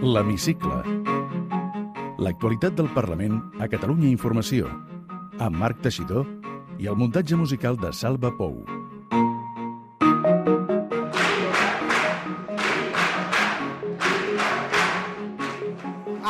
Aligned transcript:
L'Hemicicle. 0.00 0.76
L'actualitat 2.22 2.76
del 2.78 2.86
Parlament 2.94 3.40
a 3.58 3.66
Catalunya 3.66 4.06
Informació. 4.06 4.68
Amb 5.42 5.58
Marc 5.58 5.80
Teixidor 5.82 6.22
i 6.78 6.86
el 6.86 6.98
muntatge 6.98 7.34
musical 7.38 7.78
de 7.82 7.90
Salva 7.92 8.30
Pou. 8.38 8.60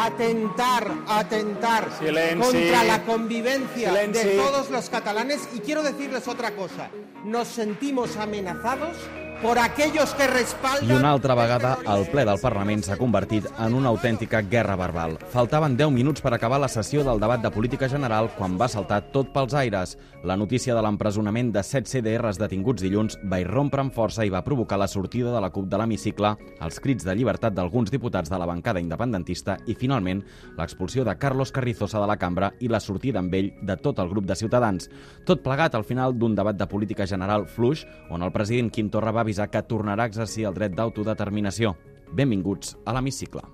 atentar, 0.08 0.88
atentar 1.06 1.90
Silenci. 1.98 2.42
contra 2.42 2.84
la 2.84 3.02
convivencia 3.04 3.90
Silenci. 3.90 4.28
de 4.28 4.36
todos 4.36 4.70
los 4.70 4.88
catalanes. 4.88 5.48
Y 5.54 5.60
quiero 5.60 5.82
decirles 5.82 6.26
otra 6.26 6.56
cosa, 6.56 6.90
nos 7.24 7.48
sentimos 7.48 8.16
amenazados 8.16 8.96
por 9.42 9.58
aquellos 9.58 10.14
que 10.14 10.26
respaldan... 10.26 10.88
I 10.88 10.92
una 10.98 11.10
altra 11.12 11.34
vegada, 11.34 11.78
el 11.86 12.06
ple 12.10 12.24
del 12.26 12.40
Parlament 12.42 12.82
s'ha 12.84 12.96
convertit 12.98 13.46
en 13.58 13.74
una 13.78 13.90
autèntica 13.92 14.40
guerra 14.42 14.76
verbal. 14.76 15.16
Faltaven 15.32 15.76
10 15.78 15.92
minuts 15.94 16.22
per 16.24 16.32
acabar 16.34 16.58
la 16.60 16.68
sessió 16.68 17.04
del 17.06 17.20
debat 17.22 17.42
de 17.42 17.52
política 17.54 17.88
general 17.88 18.30
quan 18.36 18.56
va 18.58 18.68
saltar 18.68 19.00
tot 19.14 19.30
pels 19.34 19.54
aires. 19.54 19.96
La 20.26 20.36
notícia 20.36 20.74
de 20.74 20.82
l'empresonament 20.82 21.52
de 21.54 21.62
7 21.62 21.86
CDRs 21.86 22.40
detinguts 22.40 22.82
dilluns 22.82 23.18
va 23.30 23.38
irrompre 23.42 23.84
amb 23.84 23.94
força 23.94 24.26
i 24.26 24.32
va 24.34 24.42
provocar 24.42 24.78
la 24.80 24.88
sortida 24.90 25.30
de 25.34 25.42
la 25.44 25.52
CUP 25.54 25.68
de 25.70 25.78
l'hemicicle, 25.78 26.34
els 26.60 26.80
crits 26.82 27.06
de 27.06 27.14
llibertat 27.14 27.54
d'alguns 27.54 27.92
diputats 27.94 28.30
de 28.30 28.38
la 28.38 28.48
bancada 28.50 28.82
independentista 28.82 29.58
i, 29.66 29.76
finalment, 29.78 30.24
l'expulsió 30.58 31.04
de 31.06 31.14
Carlos 31.18 31.52
Carrizosa 31.54 32.02
de 32.02 32.10
la 32.10 32.18
cambra 32.18 32.50
i 32.60 32.68
la 32.68 32.82
sortida 32.82 33.22
amb 33.22 33.34
ell 33.38 33.52
de 33.62 33.78
tot 33.78 34.02
el 34.02 34.10
grup 34.10 34.26
de 34.26 34.36
Ciutadans. 34.36 34.90
Tot 35.24 35.44
plegat 35.44 35.78
al 35.78 35.86
final 35.86 36.18
d'un 36.18 36.34
debat 36.34 36.58
de 36.58 36.66
política 36.66 37.06
general 37.06 37.46
fluix, 37.46 37.86
on 38.10 38.26
el 38.26 38.34
president 38.34 38.72
Quim 38.74 38.90
Torra 38.90 39.14
va 39.14 39.27
avisar 39.28 39.50
que 39.52 39.60
tornarà 39.68 40.06
a 40.06 40.08
exercir 40.08 40.48
el 40.48 40.56
dret 40.56 40.72
d'autodeterminació. 40.72 41.74
Benvinguts 42.16 42.78
a 42.88 42.96
l'hemicicle. 42.96 43.44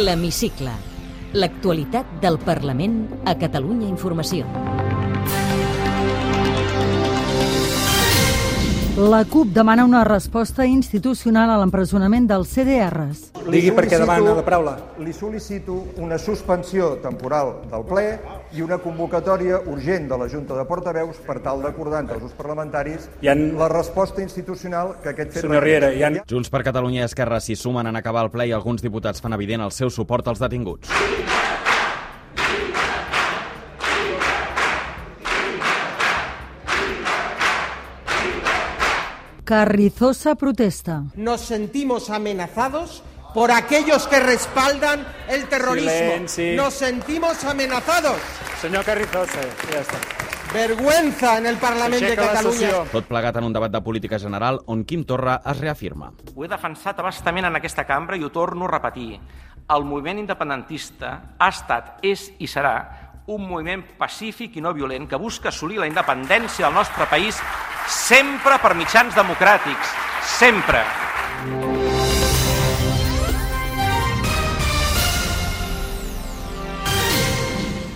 L'Hemicicle. 0.00 0.72
L'actualitat 1.38 2.18
del 2.22 2.40
Parlament 2.42 3.04
a 3.24 3.36
Catalunya 3.38 3.86
Informació. 3.86 4.48
La 8.98 9.22
CUP 9.24 9.52
demana 9.54 9.84
una 9.86 10.02
resposta 10.04 10.66
institucional 10.66 11.52
a 11.54 11.60
l'empresonament 11.60 12.26
dels 12.28 12.50
CDRs. 12.50 13.22
Digui 13.46 13.70
per 13.76 13.86
què 13.86 14.00
demana 14.02 14.34
la 14.34 14.42
paraula. 14.44 14.74
Li 14.98 15.14
sol·licito 15.14 15.78
una 16.02 16.18
suspensió 16.18 16.96
temporal 17.04 17.54
del 17.70 17.86
ple 17.86 18.04
i 18.52 18.62
una 18.62 18.78
convocatòria 18.82 19.60
urgent 19.70 20.08
de 20.10 20.18
la 20.18 20.28
Junta 20.28 20.56
de 20.58 20.64
Portaveus 20.66 21.20
per 21.26 21.38
tal 21.44 21.62
d'acordar 21.62 22.00
entre 22.04 22.16
els 22.18 22.24
grups 22.24 22.36
parlamentaris 22.38 23.08
Hi 23.22 23.28
han- 23.32 23.46
la 23.58 23.68
resposta 23.68 24.22
institucional 24.22 24.96
que 25.02 25.12
aquest 25.14 25.32
fet... 25.36 25.42
Senyor 25.46 25.62
Riera, 25.62 25.92
hi 25.94 26.02
ha... 26.02 26.10
Junts 26.30 26.50
per 26.50 26.62
Catalunya 26.66 27.04
i 27.04 27.08
Esquerra 27.08 27.40
s'hi 27.40 27.56
sumen 27.56 27.86
en 27.86 27.96
acabar 27.96 28.24
el 28.26 28.30
ple 28.34 28.48
i 28.50 28.52
alguns 28.56 28.82
diputats 28.82 29.20
fan 29.22 29.32
evident 29.38 29.62
el 29.62 29.70
seu 29.76 29.90
suport 29.90 30.26
als 30.28 30.42
detinguts. 30.42 30.90
Carrizosa 39.44 40.34
protesta. 40.36 41.04
Nos 41.16 41.40
sentimos 41.40 42.10
amenazados 42.10 43.02
por 43.34 43.50
aquellos 43.50 44.06
que 44.06 44.20
respaldan 44.20 45.06
el 45.28 45.48
terrorismo. 45.48 45.90
Silenci. 45.90 46.56
Nos 46.56 46.74
sentimos 46.74 47.44
amenazados. 47.44 48.18
Senyor 48.60 48.84
Carrizosa, 48.84 49.40
ja 49.70 49.80
està. 49.80 49.98
Vergüenza 50.52 51.38
en 51.38 51.46
el 51.46 51.56
Parlamento 51.62 52.10
de 52.10 52.42
sessió. 52.42 52.82
Tot 52.90 53.06
plegat 53.06 53.36
en 53.38 53.46
un 53.46 53.52
debat 53.54 53.70
de 53.70 53.80
política 53.80 54.18
general 54.18 54.58
on 54.66 54.82
Quim 54.84 55.04
Torra 55.06 55.38
es 55.46 55.60
reafirma. 55.60 56.10
Ho 56.34 56.44
he 56.44 56.50
defensat 56.50 56.98
abastament 56.98 57.46
en 57.46 57.60
aquesta 57.60 57.86
cambra 57.86 58.18
i 58.18 58.24
ho 58.26 58.32
torno 58.34 58.66
a 58.66 58.72
repetir. 58.74 59.20
El 59.70 59.86
moviment 59.86 60.18
independentista 60.18 61.36
ha 61.38 61.48
estat, 61.54 62.00
és 62.02 62.32
i 62.42 62.50
serà 62.50 62.74
un 63.30 63.46
moviment 63.46 63.84
pacífic 63.98 64.56
i 64.58 64.64
no 64.64 64.74
violent 64.74 65.06
que 65.06 65.20
busca 65.22 65.52
assolir 65.54 65.78
la 65.78 65.86
independència 65.86 66.66
del 66.66 66.74
nostre 66.74 67.06
país 67.06 67.38
sempre 67.86 68.58
per 68.58 68.74
mitjans 68.74 69.14
democràtics. 69.14 69.94
Sempre. 70.34 70.82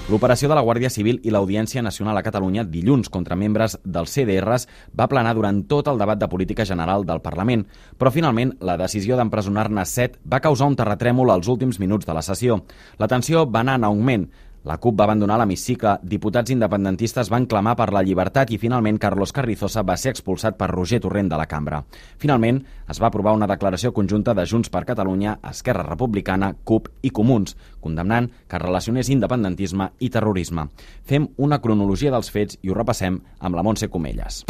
L'operació 0.04 0.50
de 0.50 0.56
la 0.58 0.60
Guàrdia 0.60 0.90
Civil 0.92 1.16
i 1.24 1.30
l'Audiència 1.32 1.80
Nacional 1.80 2.18
a 2.20 2.22
Catalunya 2.22 2.66
dilluns 2.68 3.08
contra 3.08 3.38
membres 3.40 3.78
dels 3.88 4.12
CDRs 4.12 4.66
va 4.92 5.06
planar 5.08 5.32
durant 5.32 5.62
tot 5.64 5.88
el 5.88 5.96
debat 5.96 6.20
de 6.20 6.28
política 6.28 6.66
general 6.68 7.06
del 7.08 7.22
Parlament, 7.24 7.62
però 7.96 8.12
finalment 8.12 8.52
la 8.60 8.76
decisió 8.76 9.16
d'empresonar-ne 9.16 9.86
set 9.88 10.18
va 10.28 10.42
causar 10.44 10.68
un 10.68 10.76
terratrèmol 10.76 11.32
als 11.32 11.48
últims 11.48 11.80
minuts 11.80 12.04
de 12.04 12.12
la 12.12 12.20
sessió. 12.20 12.60
La 13.00 13.08
tensió 13.08 13.46
va 13.48 13.64
anar 13.64 13.78
en 13.80 13.88
augment. 13.88 14.28
La 14.64 14.78
CUP 14.80 14.96
va 14.96 15.04
abandonar 15.04 15.36
l'hemicicle, 15.36 15.98
diputats 16.08 16.48
independentistes 16.54 17.28
van 17.28 17.44
clamar 17.44 17.74
per 17.76 17.90
la 17.92 18.00
llibertat 18.00 18.48
i 18.54 18.58
finalment 18.62 18.96
Carlos 18.96 19.34
Carrizosa 19.36 19.82
va 19.84 19.96
ser 20.00 20.14
expulsat 20.14 20.56
per 20.56 20.70
Roger 20.72 21.02
Torrent 21.04 21.28
de 21.28 21.36
la 21.36 21.44
cambra. 21.50 21.82
Finalment, 22.16 22.62
es 22.88 23.00
va 23.02 23.10
aprovar 23.10 23.34
una 23.36 23.48
declaració 23.50 23.92
conjunta 23.92 24.32
de 24.32 24.46
Junts 24.48 24.72
per 24.72 24.86
Catalunya, 24.88 25.36
Esquerra 25.50 25.84
Republicana, 25.90 26.54
CUP 26.64 26.88
i 27.02 27.12
Comuns, 27.12 27.58
condemnant 27.84 28.30
que 28.48 28.62
relacionés 28.62 29.12
independentisme 29.12 29.90
i 30.00 30.08
terrorisme. 30.08 30.70
Fem 31.04 31.28
una 31.36 31.60
cronologia 31.60 32.14
dels 32.16 32.32
fets 32.32 32.56
i 32.62 32.72
ho 32.72 32.80
repassem 32.80 33.20
amb 33.40 33.60
la 33.60 33.68
Montse 33.68 33.92
Comelles. 33.92 34.46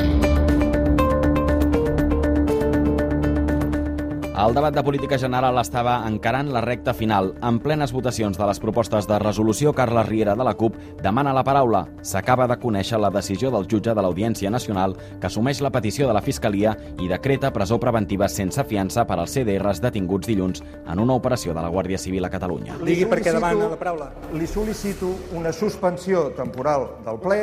El 4.34 4.52
debat 4.52 4.74
de 4.74 4.82
política 4.82 5.14
general 5.14 5.60
estava 5.60 5.92
encarant 6.08 6.48
la 6.50 6.58
recta 6.64 6.90
final. 6.92 7.28
En 7.46 7.60
plenes 7.62 7.92
votacions 7.94 8.34
de 8.34 8.46
les 8.48 8.58
propostes 8.58 9.06
de 9.06 9.18
resolució, 9.22 9.70
Carles 9.72 10.08
Riera 10.08 10.34
de 10.34 10.42
la 10.42 10.56
CUP 10.58 10.74
demana 11.04 11.30
la 11.32 11.44
paraula. 11.46 11.84
S'acaba 12.02 12.48
de 12.50 12.56
conèixer 12.58 12.98
la 12.98 13.12
decisió 13.14 13.52
del 13.54 13.68
jutge 13.70 13.94
de 13.94 14.02
l'Audiència 14.02 14.50
Nacional 14.50 14.96
que 15.20 15.28
assumeix 15.28 15.60
la 15.62 15.70
petició 15.70 16.08
de 16.10 16.16
la 16.18 16.22
Fiscalia 16.26 16.74
i 16.98 17.06
decreta 17.06 17.52
presó 17.54 17.78
preventiva 17.78 18.26
sense 18.26 18.64
fiança 18.66 19.06
per 19.06 19.20
als 19.20 19.36
CDRs 19.38 19.84
detinguts 19.86 20.26
dilluns 20.26 20.64
en 20.82 20.98
una 20.98 21.14
operació 21.14 21.54
de 21.54 21.62
la 21.62 21.70
Guàrdia 21.70 22.02
Civil 22.02 22.26
a 22.26 22.32
Catalunya. 22.34 22.80
Digui 22.82 23.06
per 23.06 23.20
què 23.22 23.36
demana 23.38 23.70
la 23.70 23.78
paraula. 23.78 24.10
Li 24.34 24.50
sol·licito 24.50 25.14
una 25.38 25.54
suspensió 25.54 26.32
temporal 26.34 26.90
del 27.06 27.22
ple 27.22 27.40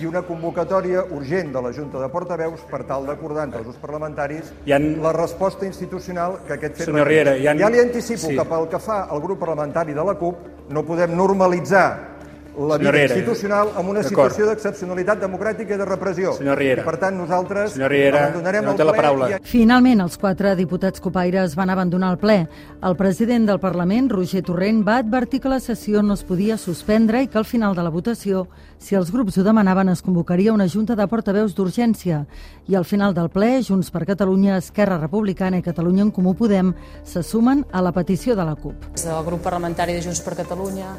i 0.00 0.06
una 0.06 0.22
convocatòria 0.22 1.04
urgent 1.10 1.52
de 1.54 1.60
la 1.62 1.70
Junta 1.72 2.00
de 2.00 2.08
Portaveus 2.08 2.60
per 2.70 2.82
tal 2.84 3.06
d'acordar 3.06 3.44
entre 3.44 3.58
els 3.60 3.66
grups 3.68 3.78
parlamentaris 3.80 4.52
han- 4.72 5.00
la 5.02 5.12
resposta 5.12 5.66
institucional 5.66 6.40
que 6.46 6.54
aquest 6.54 6.76
fet... 6.76 6.86
Senyor 6.86 7.06
Riera, 7.06 7.36
han- 7.48 7.58
Ja 7.58 7.70
li 7.70 7.78
anticipo 7.80 8.26
Sí. 8.28 8.36
que 8.36 8.44
pel 8.44 8.68
que 8.68 8.78
fa 8.78 9.04
al 9.04 9.20
grup 9.20 9.38
parlamentari 9.38 9.94
de 9.94 10.04
la 10.04 10.14
CUP 10.14 10.36
no 10.70 10.82
podem 10.84 11.14
normalitzar 11.16 12.13
la 12.56 12.78
vida 12.78 12.90
Riera. 12.92 13.14
institucional 13.16 13.70
amb 13.76 13.90
una 13.90 14.02
situació 14.02 14.46
d'excepcionalitat 14.46 15.20
democràtica 15.20 15.74
i 15.74 15.78
de 15.78 15.84
repressió. 15.84 16.32
Senyor 16.34 16.58
Riera. 16.58 16.82
I 16.82 16.84
per 16.84 16.96
tant 16.98 17.16
nosaltres 17.18 17.72
Senyor 17.72 17.90
Riera, 17.90 18.26
abandonarem 18.28 18.64
no 18.64 18.70
el 18.72 18.76
té 18.76 18.84
la 18.84 18.92
ple 18.92 19.02
paraula. 19.02 19.30
i 19.30 19.40
Finalment, 19.42 20.00
els 20.00 20.18
quatre 20.18 20.54
diputats 20.56 21.00
copaires 21.00 21.54
van 21.56 21.70
abandonar 21.70 22.12
el 22.12 22.18
ple. 22.18 22.48
El 22.82 22.96
president 22.96 23.46
del 23.46 23.60
Parlament, 23.60 24.10
Roger 24.10 24.42
Torrent, 24.42 24.86
va 24.86 24.98
advertir 24.98 25.40
que 25.40 25.48
la 25.48 25.60
sessió 25.60 26.02
no 26.02 26.14
es 26.14 26.22
podia 26.24 26.56
suspendre 26.56 27.22
i 27.22 27.28
que 27.28 27.38
al 27.38 27.44
final 27.44 27.74
de 27.74 27.82
la 27.82 27.90
votació, 27.90 28.46
si 28.78 28.94
els 28.94 29.10
grups 29.10 29.38
ho 29.38 29.42
demanaven, 29.42 29.88
es 29.88 30.02
convocaria 30.02 30.52
una 30.52 30.68
junta 30.68 30.94
de 30.94 31.06
portaveus 31.08 31.54
d'urgència. 31.54 32.26
I 32.68 32.74
al 32.74 32.84
final 32.84 33.14
del 33.14 33.30
ple, 33.30 33.62
Junts 33.62 33.90
per 33.90 34.04
Catalunya, 34.06 34.58
Esquerra 34.58 34.98
Republicana 34.98 35.58
i 35.58 35.62
Catalunya 35.62 36.02
en 36.02 36.10
Comú 36.10 36.34
Podem 36.34 36.74
se 37.02 37.22
sumen 37.22 37.64
a 37.72 37.80
la 37.82 37.92
petició 37.92 38.36
de 38.36 38.44
la 38.44 38.54
CUP. 38.54 38.74
Des 38.92 39.04
del 39.04 39.24
grup 39.24 39.42
parlamentari 39.42 39.94
de 39.94 40.02
Junts 40.02 40.20
per 40.20 40.34
Catalunya, 40.36 40.94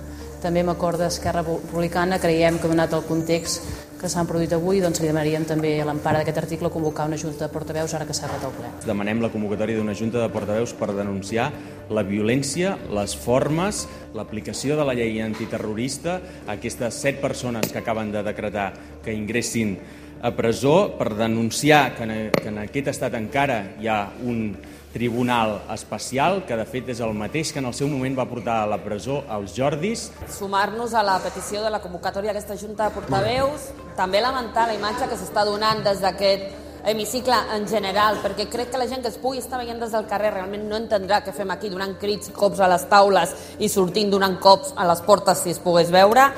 també 0.46 0.62
amb 0.62 0.76
acord 0.76 1.02
d'Esquerra 1.02 1.42
Republicana, 1.42 2.22
creiem 2.22 2.60
que 2.62 2.70
donat 2.70 2.94
el 2.94 3.04
context 3.08 3.66
que 3.98 4.10
s'han 4.12 4.28
produït 4.30 4.52
avui, 4.54 4.82
doncs 4.84 5.00
li 5.02 5.08
demanaríem 5.10 5.48
també 5.50 5.72
a 5.82 5.86
l'empara 5.88 6.20
d'aquest 6.22 6.38
article 6.44 6.70
convocar 6.70 7.08
una 7.10 7.18
junta 7.18 7.48
de 7.48 7.54
portaveus 7.54 7.96
ara 7.98 8.06
que 8.06 8.14
s'ha 8.14 8.28
acabat 8.28 8.46
el 8.46 8.54
ple. 8.54 8.72
Demanem 8.86 9.24
la 9.24 9.32
convocatòria 9.34 9.80
d'una 9.80 9.96
junta 9.98 10.22
de 10.22 10.30
portaveus 10.30 10.76
per 10.78 10.92
denunciar 10.94 11.48
la 11.90 12.04
violència, 12.06 12.76
les 12.94 13.16
formes, 13.18 13.86
l'aplicació 14.14 14.78
de 14.78 14.86
la 14.86 14.94
llei 14.98 15.18
antiterrorista 15.24 16.20
aquestes 16.54 17.02
set 17.02 17.22
persones 17.24 17.72
que 17.72 17.82
acaben 17.82 18.12
de 18.14 18.22
decretar 18.26 18.72
que 19.04 19.16
ingressin 19.16 19.78
a 20.22 20.36
presó 20.36 20.96
per 21.00 21.16
denunciar 21.18 21.96
que 21.96 22.04
en, 22.06 22.16
que 22.36 22.50
en 22.50 22.62
aquest 22.68 22.94
estat 22.94 23.18
encara 23.18 23.62
hi 23.82 23.90
ha 23.90 24.00
un 24.24 24.52
tribunal 24.96 25.58
especial 25.76 26.46
que 26.48 26.56
de 26.56 26.64
fet 26.72 26.94
és 26.96 27.04
el 27.04 27.12
mateix 27.20 27.52
que 27.52 27.60
en 27.60 27.68
el 27.68 27.76
seu 27.76 27.92
moment 27.92 28.16
va 28.16 28.30
portar 28.32 28.62
a 28.64 28.70
la 28.72 28.80
presó 28.80 29.20
els 29.38 29.52
Jordis 29.58 30.08
Sumar-nos 30.32 30.96
a 30.96 31.04
la 31.04 31.18
petició 31.20 31.60
de 31.66 31.72
la 31.74 31.82
convocatòria 31.84 32.32
d'aquesta 32.32 32.56
junta 32.56 32.88
de 32.88 32.96
portaveus, 32.96 33.74
també 34.00 34.24
lamentar 34.24 34.70
la 34.70 34.78
imatge 34.80 35.10
que 35.12 35.20
s'està 35.20 35.44
donant 35.44 35.84
des 35.84 36.00
d'aquest 36.00 36.64
hemicicle 36.86 37.36
en 37.56 37.68
general, 37.68 38.22
perquè 38.24 38.48
crec 38.48 38.72
que 38.72 38.80
la 38.80 38.88
gent 38.88 39.02
que 39.04 39.10
es 39.12 39.18
pugui 39.20 39.42
estar 39.42 39.60
veient 39.60 39.82
des 39.82 39.92
del 39.92 40.06
carrer 40.08 40.32
realment 40.36 40.68
no 40.70 40.78
entendrà 40.80 41.24
què 41.26 41.34
fem 41.36 41.52
aquí 41.52 41.72
donant 41.74 41.98
crits, 42.00 42.32
cops 42.32 42.62
a 42.62 42.70
les 42.72 42.86
taules 42.92 43.34
i 43.60 43.70
sortint 43.70 44.14
donant 44.14 44.38
cops 44.40 44.76
a 44.78 44.86
les 44.88 45.02
portes 45.02 45.42
si 45.44 45.56
es 45.56 45.60
pogués 45.60 45.92
veure. 45.92 46.30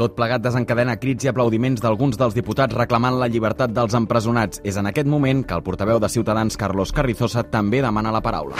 Tot 0.00 0.14
plegat 0.16 0.40
desencadena 0.40 0.94
crits 0.96 1.26
i 1.26 1.28
aplaudiments 1.28 1.82
d'alguns 1.84 2.16
dels 2.16 2.32
diputats 2.32 2.72
reclamant 2.72 3.18
la 3.20 3.26
llibertat 3.28 3.74
dels 3.76 3.92
empresonats. 3.98 4.62
És 4.64 4.78
en 4.80 4.86
aquest 4.88 5.10
moment 5.12 5.42
que 5.44 5.52
el 5.52 5.60
portaveu 5.66 6.00
de 6.00 6.08
Ciutadans, 6.08 6.56
Carlos 6.56 6.88
Carrizosa, 6.96 7.42
també 7.44 7.82
demana 7.84 8.12
la 8.14 8.22
paraula. 8.24 8.56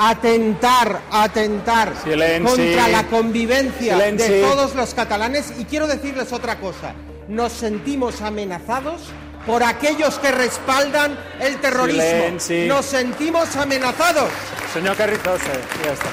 atentar, 0.00 1.00
atentar 1.12 1.94
Silenci. 2.02 2.44
contra 2.44 2.88
la 2.88 3.06
convivencia 3.06 3.94
Silenci. 3.94 4.32
de 4.32 4.42
todos 4.42 4.74
los 4.74 4.92
catalanes. 4.92 5.54
Y 5.58 5.64
quiero 5.64 5.86
decirles 5.86 6.32
otra 6.32 6.58
cosa, 6.60 6.94
nos 7.28 7.52
sentimos 7.52 8.20
amenazados 8.20 9.00
por 9.46 9.62
aquellos 9.62 10.18
que 10.18 10.30
respaldan 10.30 11.16
el 11.40 11.58
terrorismo. 11.60 12.02
Silenci. 12.02 12.66
Nos 12.68 12.86
sentimos 12.86 13.56
amenazados. 13.56 14.30
Senyor 14.72 14.96
Carrizosa, 14.96 15.52
ja 15.84 15.92
està. 15.92 16.10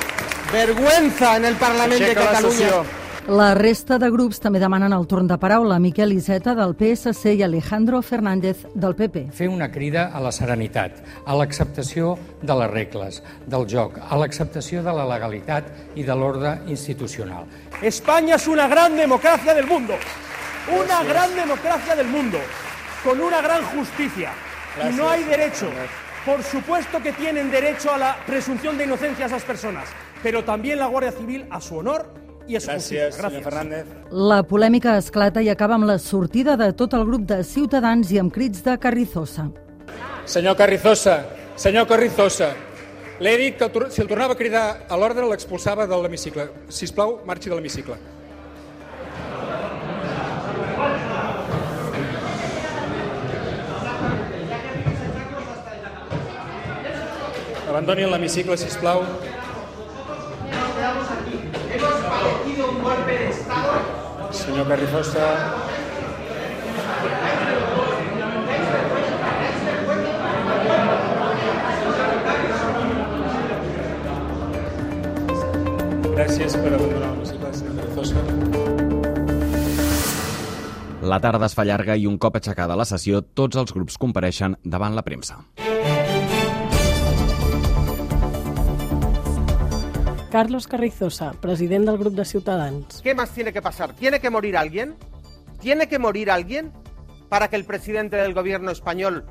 Vergüenza 0.51 1.35
en 1.37 1.45
el 1.45 1.55
Parlamento 1.55 2.03
de 2.03 2.05
Aixeca 2.05 2.19
la 2.23 2.31
Cataluña. 2.31 2.57
sessió. 2.57 2.85
La 3.27 3.53
resta 3.53 3.97
de 3.99 4.07
grups 4.09 4.39
també 4.39 4.57
demanen 4.57 4.93
el 4.95 5.05
torn 5.05 5.27
de 5.27 5.35
paraula. 5.37 5.77
Miquel 5.83 6.13
Iceta, 6.13 6.53
del 6.55 6.73
PSC, 6.79 7.33
i 7.35 7.43
Alejandro 7.43 8.01
Fernández, 8.01 8.65
del 8.73 8.95
PP. 8.95 9.27
fer 9.33 9.49
una 9.49 9.69
crida 9.69 10.11
a 10.13 10.21
la 10.21 10.31
serenitat, 10.31 10.93
a 11.25 11.35
l'acceptació 11.35 12.17
de 12.41 12.55
les 12.55 12.71
regles, 12.71 13.21
del 13.45 13.67
joc, 13.67 13.99
a 13.99 14.15
l'acceptació 14.15 14.81
de 14.81 14.93
la 14.93 15.03
legalitat 15.05 15.65
i 15.95 16.03
de 16.03 16.15
l'ordre 16.15 16.61
institucional. 16.67 17.43
España 17.81 18.35
es 18.35 18.47
una 18.47 18.67
gran 18.69 18.95
democracia 18.95 19.53
del 19.53 19.67
mundo, 19.67 19.95
una 20.71 21.03
gran 21.03 21.35
democracia 21.35 21.95
del 21.97 22.07
mundo, 22.07 22.37
con 23.03 23.21
una 23.21 23.41
gran 23.41 23.63
justicia. 23.65 24.31
Y 24.89 24.93
no 24.95 25.09
hay 25.09 25.23
derecho, 25.23 25.67
por 26.25 26.43
supuesto 26.43 27.01
que 27.01 27.11
tienen 27.13 27.49
derecho 27.49 27.91
a 27.91 27.97
la 27.97 28.17
presunción 28.27 28.77
de 28.77 28.83
inocencia 28.83 29.25
esas 29.25 29.43
personas, 29.43 29.89
pero 30.21 30.43
también 30.43 30.77
la 30.77 30.87
Guardia 30.87 31.11
Civil 31.11 31.47
a 31.49 31.59
su 31.59 31.77
honor 31.77 32.13
y 32.47 32.55
a 32.55 32.59
su 32.59 32.69
justicia. 32.69 33.07
Gràcies, 33.07 33.15
senyor 33.15 33.43
Fernández. 33.43 33.85
La 34.11 34.43
polèmica 34.43 34.97
esclata 34.97 35.41
i 35.41 35.49
acaba 35.49 35.75
amb 35.75 35.87
la 35.89 35.97
sortida 35.99 36.57
de 36.57 36.71
tot 36.73 36.93
el 36.93 37.05
grup 37.05 37.25
de 37.27 37.43
Ciutadans 37.43 38.11
i 38.11 38.19
amb 38.19 38.33
crits 38.33 38.63
de 38.63 38.77
Carrizosa. 38.77 39.49
Senyor 40.25 40.55
Carrizosa, 40.57 41.25
senyor 41.55 41.87
Carrizosa, 41.87 42.51
l'he 43.19 43.37
dit 43.37 43.57
que 43.57 43.89
si 43.89 44.01
el 44.01 44.07
tornava 44.07 44.35
a 44.35 44.37
cridar 44.37 44.85
a 44.89 44.97
l'ordre 44.97 45.25
l'expulsava 45.25 45.87
de 45.87 46.01
l'hemicicle. 46.03 46.49
Si 46.69 46.85
us 46.85 46.93
plau, 46.93 47.21
marxi 47.25 47.49
de 47.49 47.55
l'hemicicle. 47.55 47.97
Abandoni 57.77 58.09
l'hemicicle, 58.09 58.57
si 58.57 58.65
plau. 58.81 59.03
Senyor 64.33 64.65
Carrizosa, 64.65 65.27
gràcies 76.17 76.57
per 76.57 76.73
abandonar 76.73 77.11
l'hemicicle, 77.11 77.53
senyor 77.53 77.77
Carrizosa. 77.77 78.25
La 81.05 81.21
tarda 81.21 81.45
es 81.45 81.53
fa 81.53 81.61
llarga 81.61 81.93
i 81.93 82.09
un 82.09 82.17
cop 82.17 82.41
aixecada 82.41 82.73
la 82.73 82.89
sessió, 82.89 83.21
tots 83.21 83.53
els 83.61 83.69
grups 83.69 84.01
compareixen 84.01 84.57
davant 84.65 84.97
la 84.97 85.05
premsa. 85.05 85.37
Carlos 90.37 90.67
Carrizosa, 90.67 91.31
president 91.41 91.87
del 91.87 91.97
grup 91.97 92.13
de 92.13 92.23
Ciutadans. 92.23 93.01
¿Qué 93.01 93.15
más 93.15 93.31
tiene 93.31 93.51
que 93.51 93.59
pasar? 93.59 93.95
¿Tiene 93.95 94.19
que 94.19 94.29
morir 94.29 94.55
alguien? 94.55 94.95
¿Tiene 95.59 95.89
que 95.89 95.97
morir 95.97 96.29
alguien 96.29 96.71
para 97.27 97.47
que 97.47 97.55
el 97.55 97.65
presidente 97.65 98.17
del 98.17 98.35
gobierno 98.35 98.69
español 98.69 99.25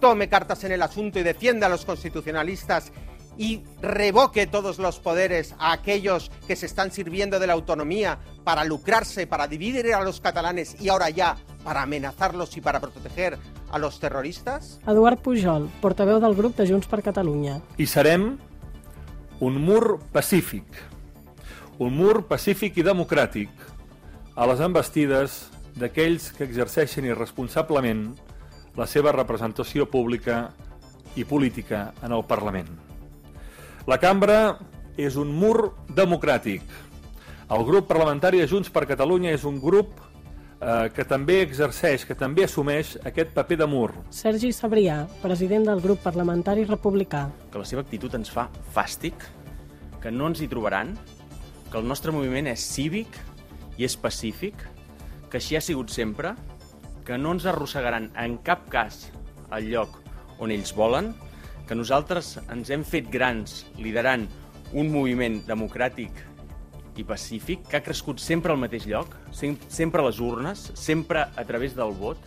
tome 0.00 0.28
cartas 0.28 0.64
en 0.64 0.72
el 0.72 0.82
asunto 0.82 1.20
y 1.20 1.22
defienda 1.22 1.68
a 1.68 1.70
los 1.70 1.84
constitucionalistas 1.84 2.90
y 3.38 3.62
revoque 3.80 4.48
todos 4.48 4.80
los 4.80 4.98
poderes 4.98 5.54
a 5.60 5.70
aquellos 5.70 6.32
que 6.48 6.56
se 6.56 6.66
están 6.66 6.90
sirviendo 6.90 7.38
de 7.38 7.46
la 7.46 7.52
autonomía 7.52 8.18
para 8.42 8.64
lucrarse, 8.64 9.28
para 9.28 9.46
dividir 9.46 9.94
a 9.94 10.02
los 10.02 10.20
catalanes 10.20 10.74
y 10.80 10.88
ahora 10.88 11.10
ya 11.10 11.36
para 11.62 11.82
amenazarlos 11.82 12.56
y 12.56 12.60
para 12.60 12.80
proteger 12.80 13.38
a 13.70 13.78
los 13.78 14.00
terroristas? 14.00 14.80
Eduard 14.84 15.18
Pujol, 15.18 15.70
portaveu 15.80 16.18
del 16.18 16.34
grup 16.34 16.56
de 16.56 16.66
Junts 16.66 16.88
per 16.88 17.04
Catalunya. 17.06 17.60
i 17.78 17.86
serem 17.86 18.32
un 19.40 19.56
mur 19.56 19.98
pacífic, 20.12 20.66
un 21.80 21.94
mur 21.96 22.26
pacífic 22.28 22.76
i 22.76 22.84
democràtic 22.84 23.48
a 24.36 24.44
les 24.50 24.60
embestides 24.60 25.46
d'aquells 25.80 26.26
que 26.36 26.44
exerceixen 26.44 27.06
irresponsablement 27.08 28.02
la 28.76 28.84
seva 28.84 29.14
representació 29.16 29.86
pública 29.88 30.50
i 31.16 31.24
política 31.24 31.94
en 32.04 32.12
el 32.12 32.26
Parlament. 32.28 32.68
La 33.88 33.96
cambra 33.96 34.58
és 35.00 35.16
un 35.16 35.32
mur 35.32 35.72
democràtic. 35.88 36.60
El 37.48 37.64
grup 37.64 37.88
parlamentari 37.88 38.44
de 38.44 38.48
Junts 38.50 38.68
per 38.68 38.84
Catalunya 38.84 39.32
és 39.32 39.48
un 39.48 39.56
grup 39.58 39.96
eh, 40.60 40.90
que 40.94 41.04
també 41.08 41.40
exerceix, 41.42 42.04
que 42.06 42.16
també 42.18 42.44
assumeix 42.44 42.96
aquest 43.06 43.32
paper 43.36 43.60
de 43.62 43.68
mur. 43.70 43.90
Sergi 44.14 44.52
Sabrià, 44.56 45.02
president 45.22 45.66
del 45.68 45.80
grup 45.80 46.02
parlamentari 46.04 46.64
republicà. 46.68 47.28
que 47.50 47.58
la 47.58 47.64
seva 47.64 47.82
actitud 47.82 48.14
ens 48.14 48.30
fa 48.30 48.48
fàstic, 48.74 49.14
que 50.00 50.10
no 50.10 50.28
ens 50.28 50.40
hi 50.40 50.48
trobaran, 50.48 50.96
que 51.70 51.78
el 51.78 51.86
nostre 51.86 52.12
moviment 52.12 52.46
és 52.46 52.60
cívic 52.60 53.18
i 53.78 53.84
és 53.84 53.96
pacífic, 53.96 54.54
que 55.30 55.38
així 55.38 55.56
ha 55.56 55.60
sigut 55.60 55.90
sempre, 55.90 56.34
que 57.04 57.18
no 57.18 57.32
ens 57.32 57.46
arrossegaran 57.46 58.10
en 58.16 58.38
cap 58.38 58.68
cas 58.70 59.10
al 59.50 59.66
lloc 59.70 60.00
on 60.38 60.50
ells 60.50 60.72
volen, 60.74 61.14
que 61.66 61.74
nosaltres 61.74 62.38
ens 62.50 62.70
hem 62.70 62.82
fet 62.84 63.10
grans 63.10 63.64
liderant 63.78 64.26
un 64.72 64.90
moviment 64.90 65.40
democràtic 65.46 66.10
i 66.96 67.04
pacífic 67.04 67.66
que 67.68 67.76
ha 67.78 67.82
crescut 67.84 68.18
sempre 68.20 68.52
al 68.52 68.58
mateix 68.58 68.86
lloc, 68.86 69.14
sem- 69.32 69.58
sempre 69.68 70.02
a 70.02 70.06
les 70.06 70.18
urnes, 70.20 70.70
sempre 70.74 71.26
a 71.36 71.44
través 71.44 71.74
del 71.76 71.92
vot, 71.92 72.18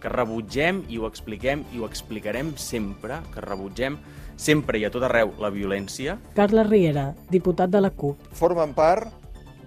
que 0.00 0.08
rebutgem 0.08 0.84
i 0.88 0.98
ho 0.98 1.06
expliquem 1.08 1.64
i 1.74 1.80
ho 1.80 1.86
explicarem 1.86 2.52
sempre, 2.56 3.18
que 3.34 3.40
rebutgem 3.42 3.98
sempre 4.38 4.78
i 4.78 4.84
a 4.86 4.90
tot 4.94 5.02
arreu 5.02 5.32
la 5.42 5.50
violència. 5.50 6.18
Carles 6.36 6.68
Riera, 6.68 7.14
diputat 7.30 7.70
de 7.70 7.80
la 7.82 7.90
CUP. 7.90 8.28
Formen 8.38 8.74
part 8.74 9.08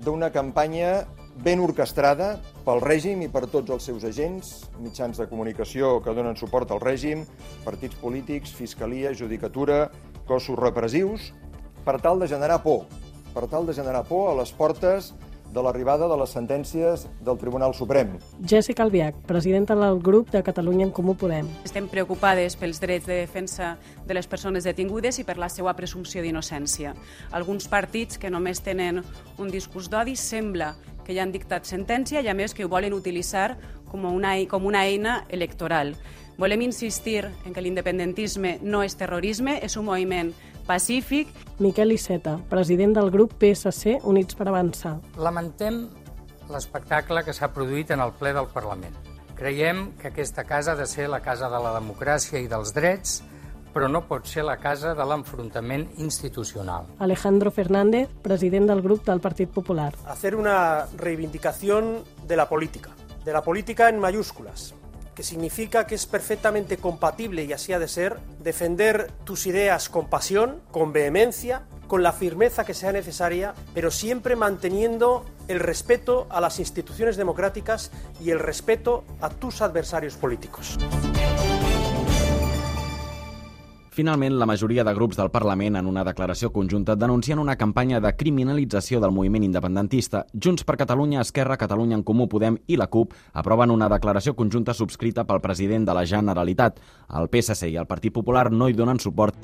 d'una 0.05 0.31
campanya 0.31 1.05
ben 1.43 1.59
orquestrada 1.59 2.37
pel 2.65 2.79
règim 2.83 3.21
i 3.23 3.27
per 3.31 3.45
tots 3.51 3.69
els 3.71 3.83
seus 3.83 4.03
agents, 4.07 4.69
mitjans 4.79 5.17
de 5.19 5.27
comunicació 5.27 5.97
que 6.03 6.13
donen 6.15 6.35
suport 6.39 6.71
al 6.71 6.79
règim, 6.79 7.25
partits 7.65 7.95
polítics, 7.99 8.51
fiscalia, 8.55 9.13
judicatura, 9.13 9.89
cossos 10.27 10.59
repressius, 10.59 11.31
per 11.83 11.99
tal 11.99 12.19
de 12.21 12.27
generar 12.29 12.61
por, 12.63 12.85
per 13.33 13.47
tal 13.47 13.65
de 13.65 13.73
generar 13.73 14.03
por 14.07 14.31
a 14.31 14.37
les 14.39 14.51
portes 14.51 15.13
de 15.51 15.61
l'arribada 15.61 16.07
de 16.07 16.15
les 16.15 16.31
sentències 16.31 17.03
del 17.19 17.37
Tribunal 17.37 17.73
Suprem. 17.75 18.13
Jessica 18.47 18.83
Albiach, 18.83 19.17
presidenta 19.27 19.75
del 19.75 19.99
grup 19.99 20.31
de 20.31 20.43
Catalunya 20.43 20.85
en 20.85 20.93
Comú 20.95 21.15
Podem. 21.19 21.49
Estem 21.67 21.89
preocupades 21.91 22.55
pels 22.55 22.79
drets 22.79 23.05
de 23.05 23.19
defensa 23.19 23.75
de 24.07 24.15
les 24.15 24.27
persones 24.31 24.63
detingudes 24.63 25.19
i 25.19 25.27
per 25.27 25.37
la 25.37 25.49
seva 25.51 25.75
presumpció 25.75 26.23
d'innocència. 26.23 26.95
Alguns 27.35 27.67
partits 27.67 28.17
que 28.17 28.31
només 28.31 28.63
tenen 28.63 29.03
un 29.37 29.51
discurs 29.51 29.91
d'odi 29.91 30.15
sembla 30.15 30.73
que 31.03 31.15
ja 31.17 31.25
han 31.25 31.35
dictat 31.35 31.67
sentència 31.67 32.21
i 32.23 32.31
a 32.31 32.37
més 32.37 32.55
que 32.55 32.65
ho 32.65 32.71
volen 32.71 32.95
utilitzar 32.95 33.57
com 33.91 34.07
una, 34.07 34.37
com 34.47 34.65
una 34.65 34.85
eina 34.87 35.25
electoral. 35.27 35.97
Volem 36.39 36.63
insistir 36.63 37.25
en 37.45 37.53
que 37.53 37.61
l'independentisme 37.61 38.55
no 38.63 38.81
és 38.81 38.95
terrorisme, 38.97 39.59
és 39.61 39.75
un 39.77 39.85
moviment 39.85 40.31
pacífic. 40.71 41.27
Miquel 41.59 41.91
Iceta, 41.91 42.37
president 42.49 42.95
del 42.95 43.11
grup 43.11 43.33
PSC 43.37 43.99
Units 44.07 44.37
per 44.39 44.47
Avançar. 44.47 44.95
Lamentem 45.19 45.83
l'espectacle 46.51 47.25
que 47.27 47.35
s'ha 47.35 47.51
produït 47.51 47.91
en 47.91 47.99
el 47.99 48.13
ple 48.15 48.31
del 48.37 48.47
Parlament. 48.53 48.95
Creiem 49.35 49.89
que 49.99 50.09
aquesta 50.09 50.45
casa 50.47 50.73
ha 50.73 50.79
de 50.79 50.87
ser 50.87 51.09
la 51.11 51.19
casa 51.19 51.49
de 51.51 51.59
la 51.59 51.75
democràcia 51.75 52.39
i 52.39 52.47
dels 52.47 52.71
drets, 52.77 53.19
però 53.75 53.89
no 53.91 54.03
pot 54.07 54.27
ser 54.31 54.45
la 54.47 54.57
casa 54.63 54.95
de 54.95 55.05
l'enfrontament 55.07 55.89
institucional. 55.97 56.87
Alejandro 56.99 57.51
Fernández, 57.51 58.07
president 58.23 58.71
del 58.71 58.81
grup 58.81 59.03
del 59.05 59.19
Partit 59.19 59.51
Popular. 59.51 59.91
Hacer 60.07 60.35
una 60.35 60.87
reivindicación 60.97 61.97
de 62.27 62.35
la 62.37 62.47
política, 62.47 62.95
de 63.25 63.33
la 63.33 63.43
política 63.43 63.89
en 63.89 63.99
mayúsculas, 63.99 64.73
que 65.15 65.23
significa 65.23 65.85
que 65.87 65.95
es 65.95 66.05
perfectamente 66.05 66.77
compatible, 66.77 67.43
y 67.43 67.53
así 67.53 67.73
ha 67.73 67.79
de 67.79 67.87
ser, 67.87 68.19
defender 68.39 69.11
tus 69.23 69.45
ideas 69.45 69.89
con 69.89 70.09
pasión, 70.09 70.61
con 70.71 70.93
vehemencia, 70.93 71.63
con 71.87 72.03
la 72.03 72.13
firmeza 72.13 72.63
que 72.63 72.73
sea 72.73 72.93
necesaria, 72.93 73.53
pero 73.73 73.91
siempre 73.91 74.37
manteniendo 74.37 75.25
el 75.49 75.59
respeto 75.59 76.27
a 76.29 76.39
las 76.39 76.59
instituciones 76.59 77.17
democráticas 77.17 77.91
y 78.21 78.29
el 78.29 78.39
respeto 78.39 79.03
a 79.19 79.29
tus 79.29 79.61
adversarios 79.61 80.15
políticos. 80.15 80.77
Finalment, 83.91 84.37
la 84.39 84.45
majoria 84.45 84.85
de 84.87 84.93
grups 84.95 85.17
del 85.19 85.29
Parlament, 85.31 85.75
en 85.75 85.87
una 85.89 86.05
declaració 86.07 86.47
conjunta, 86.55 86.95
denuncien 86.95 87.41
una 87.41 87.57
campanya 87.59 87.99
de 87.99 88.13
criminalització 88.15 89.01
del 89.03 89.11
moviment 89.11 89.43
independentista. 89.43 90.21
Junts 90.31 90.63
per 90.63 90.77
Catalunya, 90.79 91.19
Esquerra, 91.19 91.57
Catalunya 91.59 91.97
en 91.99 92.05
Comú 92.07 92.29
Podem 92.31 92.55
i 92.71 92.79
la 92.79 92.87
CUP 92.87 93.11
aproven 93.33 93.75
una 93.75 93.91
declaració 93.91 94.31
conjunta 94.33 94.71
subscrita 94.73 95.27
pel 95.27 95.43
president 95.43 95.89
de 95.89 95.97
la 95.97 96.05
Generalitat. 96.07 96.79
El 97.19 97.27
PSC 97.27 97.67
i 97.67 97.75
el 97.75 97.89
Partit 97.89 98.15
Popular 98.15 98.47
no 98.49 98.71
hi 98.71 98.79
donen 98.79 99.03
suport. 99.03 99.35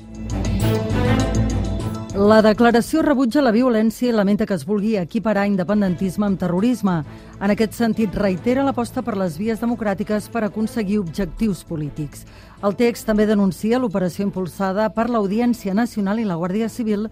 La 2.18 2.40
declaració 2.42 2.98
rebutja 3.04 3.44
la 3.44 3.52
violència 3.54 4.08
i 4.08 4.14
lamenta 4.16 4.46
que 4.48 4.56
es 4.56 4.64
vulgui 4.66 4.96
equiparar 4.98 5.44
independentisme 5.46 6.24
amb 6.26 6.40
terrorisme. 6.40 7.02
En 7.38 7.52
aquest 7.52 7.76
sentit, 7.76 8.16
reitera 8.16 8.64
l'aposta 8.66 9.04
per 9.06 9.14
les 9.20 9.36
vies 9.38 9.60
democràtiques 9.62 10.26
per 10.32 10.42
aconseguir 10.42 10.98
objectius 10.98 11.60
polítics. 11.68 12.24
El 12.58 12.74
text 12.74 13.06
també 13.06 13.22
denuncia 13.22 13.78
l'operació 13.78 14.24
impulsada 14.26 14.88
per 14.90 15.04
l'Audiència 15.06 15.76
Nacional 15.78 16.18
i 16.18 16.24
la 16.26 16.34
Guàrdia 16.40 16.66
Civil 16.66 17.04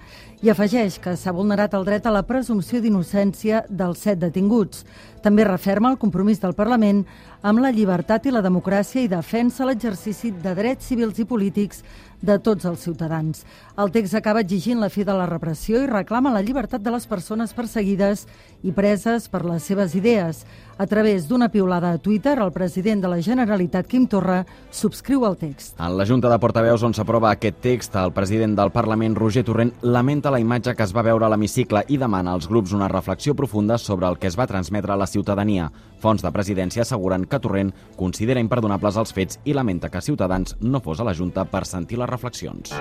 i 0.42 0.50
afegeix 0.52 0.98
que 1.00 1.14
s'ha 1.16 1.32
vulnerat 1.32 1.74
el 1.74 1.86
dret 1.86 2.06
a 2.06 2.12
la 2.12 2.24
presumpció 2.28 2.82
d'innocència 2.82 3.64
dels 3.68 4.02
set 4.04 4.20
detinguts. 4.20 4.84
També 5.24 5.46
referma 5.46 5.90
el 5.90 5.98
compromís 5.98 6.38
del 6.42 6.54
Parlament 6.54 7.04
amb 7.42 7.62
la 7.62 7.72
llibertat 7.74 8.26
i 8.26 8.34
la 8.34 8.42
democràcia 8.44 9.02
i 9.02 9.08
defensa 9.10 9.66
l'exercici 9.66 10.30
de 10.30 10.52
drets 10.54 10.86
civils 10.86 11.18
i 11.18 11.26
polítics 11.26 11.82
de 12.22 12.38
tots 12.40 12.64
els 12.64 12.80
ciutadans. 12.80 13.44
El 13.76 13.90
text 13.92 14.16
acaba 14.16 14.40
exigint 14.40 14.80
la 14.80 14.88
fi 14.90 15.04
de 15.04 15.14
la 15.14 15.26
repressió 15.28 15.82
i 15.82 15.88
reclama 15.90 16.32
la 16.32 16.42
llibertat 16.42 16.82
de 16.82 16.92
les 16.94 17.06
persones 17.06 17.52
perseguides 17.54 18.24
i 18.64 18.72
preses 18.72 19.28
per 19.28 19.44
les 19.44 19.62
seves 19.62 19.94
idees. 19.94 20.44
A 20.78 20.86
través 20.86 21.28
d'una 21.28 21.48
piulada 21.48 21.92
a 21.92 21.98
Twitter, 21.98 22.38
el 22.38 22.52
president 22.52 23.02
de 23.02 23.08
la 23.08 23.20
Generalitat, 23.22 23.86
Quim 23.86 24.06
Torra, 24.08 24.42
subscriu 24.70 25.24
el 25.28 25.36
text. 25.40 25.78
En 25.80 25.96
la 25.96 26.06
Junta 26.06 26.28
de 26.32 26.38
Portaveus 26.40 26.82
on 26.84 26.96
s'aprova 26.96 27.30
aquest 27.32 27.60
text, 27.64 27.96
el 27.96 28.12
president 28.16 28.56
del 28.56 28.72
Parlament, 28.72 29.16
Roger 29.16 29.44
Torrent, 29.44 29.72
lamenta 29.82 30.30
la 30.30 30.35
imatge 30.40 30.74
que 30.76 30.84
es 30.84 30.92
va 30.96 31.04
veure 31.06 31.26
a 31.26 31.28
l'hemicicle 31.32 31.82
i 31.88 31.98
demana 32.00 32.32
als 32.36 32.48
grups 32.50 32.72
una 32.76 32.88
reflexió 32.88 33.34
profunda 33.34 33.78
sobre 33.78 34.08
el 34.08 34.18
que 34.18 34.26
es 34.30 34.36
va 34.38 34.46
transmetre 34.46 34.92
a 34.92 34.96
la 34.96 35.06
ciutadania. 35.06 35.70
Fons 36.02 36.22
de 36.22 36.32
presidència 36.32 36.82
asseguren 36.82 37.24
que 37.24 37.40
Torrent 37.40 37.72
considera 37.96 38.40
imperdonables 38.40 38.96
els 38.96 39.12
fets 39.12 39.40
i 39.44 39.54
lamenta 39.54 39.90
que 39.90 40.02
Ciutadans 40.02 40.56
no 40.60 40.80
fos 40.80 41.00
a 41.00 41.08
la 41.08 41.14
Junta 41.14 41.44
per 41.44 41.64
sentir 41.66 41.98
les 41.98 42.10
reflexions. 42.10 42.74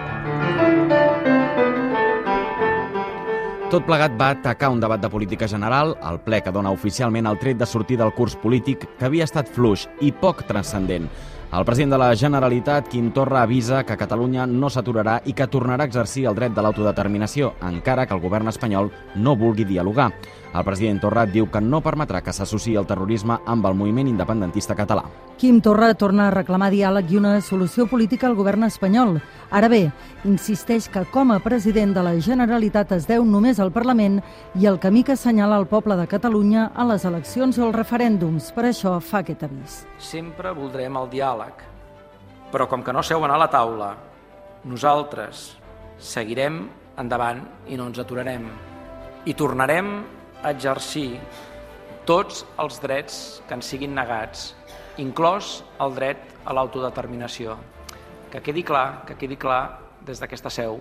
Tot 3.65 3.83
plegat 3.83 4.13
va 4.15 4.29
atacar 4.35 4.69
un 4.69 4.79
debat 4.79 5.01
de 5.01 5.09
política 5.09 5.47
general, 5.49 5.95
el 6.05 6.19
ple 6.23 6.37
que 6.45 6.51
dona 6.53 6.71
oficialment 6.71 7.25
el 7.25 7.39
tret 7.41 7.57
de 7.57 7.65
sortir 7.65 7.97
del 7.97 8.13
curs 8.13 8.35
polític 8.37 8.85
que 8.99 9.07
havia 9.07 9.25
estat 9.25 9.49
fluix 9.51 9.87
i 10.05 10.11
poc 10.13 10.45
transcendent. 10.45 11.09
El 11.55 11.63
president 11.63 11.93
de 11.93 11.97
la 11.97 12.15
Generalitat, 12.19 12.89
Quim 12.91 13.13
Torra, 13.15 13.43
avisa 13.45 13.85
que 13.87 13.95
Catalunya 13.95 14.43
no 14.45 14.67
s'aturarà 14.67 15.21
i 15.23 15.31
que 15.31 15.47
tornarà 15.47 15.85
a 15.85 15.87
exercir 15.87 16.25
el 16.27 16.35
dret 16.35 16.51
de 16.51 16.65
l'autodeterminació, 16.65 17.53
encara 17.63 18.03
que 18.05 18.11
el 18.17 18.19
govern 18.19 18.51
espanyol 18.51 18.91
no 19.15 19.37
vulgui 19.39 19.63
dialogar. 19.63 20.09
El 20.55 20.63
president 20.63 21.01
Torra 21.03 21.25
diu 21.27 21.47
que 21.51 21.59
no 21.59 21.81
permetrà 21.83 22.21
que 22.23 22.31
s'associï 22.35 22.75
el 22.79 22.87
terrorisme 22.87 23.39
amb 23.45 23.65
el 23.67 23.73
moviment 23.75 24.07
independentista 24.07 24.75
català. 24.75 25.03
Quim 25.35 25.57
Torra 25.59 25.89
torna 25.99 26.29
a 26.29 26.31
reclamar 26.31 26.69
diàleg 26.71 27.09
i 27.11 27.17
una 27.19 27.33
solució 27.43 27.89
política 27.91 28.29
al 28.29 28.37
govern 28.37 28.63
espanyol. 28.63 29.17
Ara 29.51 29.67
bé, 29.67 29.81
insisteix 30.23 30.87
que 30.87 31.03
com 31.11 31.33
a 31.35 31.41
president 31.43 31.91
de 31.95 32.03
la 32.07 32.13
Generalitat 32.23 32.93
es 32.95 33.07
deu 33.09 33.25
només 33.27 33.59
al 33.59 33.73
Parlament 33.75 34.21
i 34.55 34.65
el 34.71 34.79
camí 34.79 35.03
que 35.03 35.17
assenyala 35.17 35.59
el 35.59 35.67
poble 35.67 35.99
de 35.99 36.07
Catalunya 36.07 36.69
a 36.73 36.87
les 36.87 37.03
eleccions 37.03 37.59
o 37.59 37.67
els 37.67 37.75
referèndums. 37.75 38.53
Per 38.55 38.63
això 38.71 38.95
fa 39.03 39.25
aquest 39.25 39.43
avís. 39.43 39.83
Sempre 39.99 40.55
voldrem 40.55 40.95
el 40.95 41.11
diàleg, 41.11 41.44
però 42.51 42.67
com 42.71 42.83
que 42.83 42.93
no 42.93 43.03
seuen 43.03 43.31
a 43.31 43.39
la 43.39 43.49
taula, 43.51 43.91
nosaltres 44.65 45.55
seguirem 45.99 46.63
endavant 47.01 47.41
i 47.67 47.77
no 47.77 47.89
ens 47.89 47.99
aturarem. 47.99 48.47
I 49.25 49.33
tornarem 49.33 49.91
a 50.41 50.51
exercir 50.53 51.19
tots 52.05 52.43
els 52.61 52.79
drets 52.81 53.21
que 53.47 53.57
ens 53.57 53.71
siguin 53.73 53.95
negats, 53.97 54.53
inclòs 55.01 55.59
el 55.81 55.95
dret 55.97 56.21
a 56.45 56.53
l'autodeterminació. 56.53 57.57
Que 58.31 58.41
quedi 58.45 58.63
clar, 58.63 59.05
que 59.07 59.17
quedi 59.17 59.37
clar 59.41 59.79
des 60.05 60.21
d'aquesta 60.21 60.51
seu, 60.53 60.79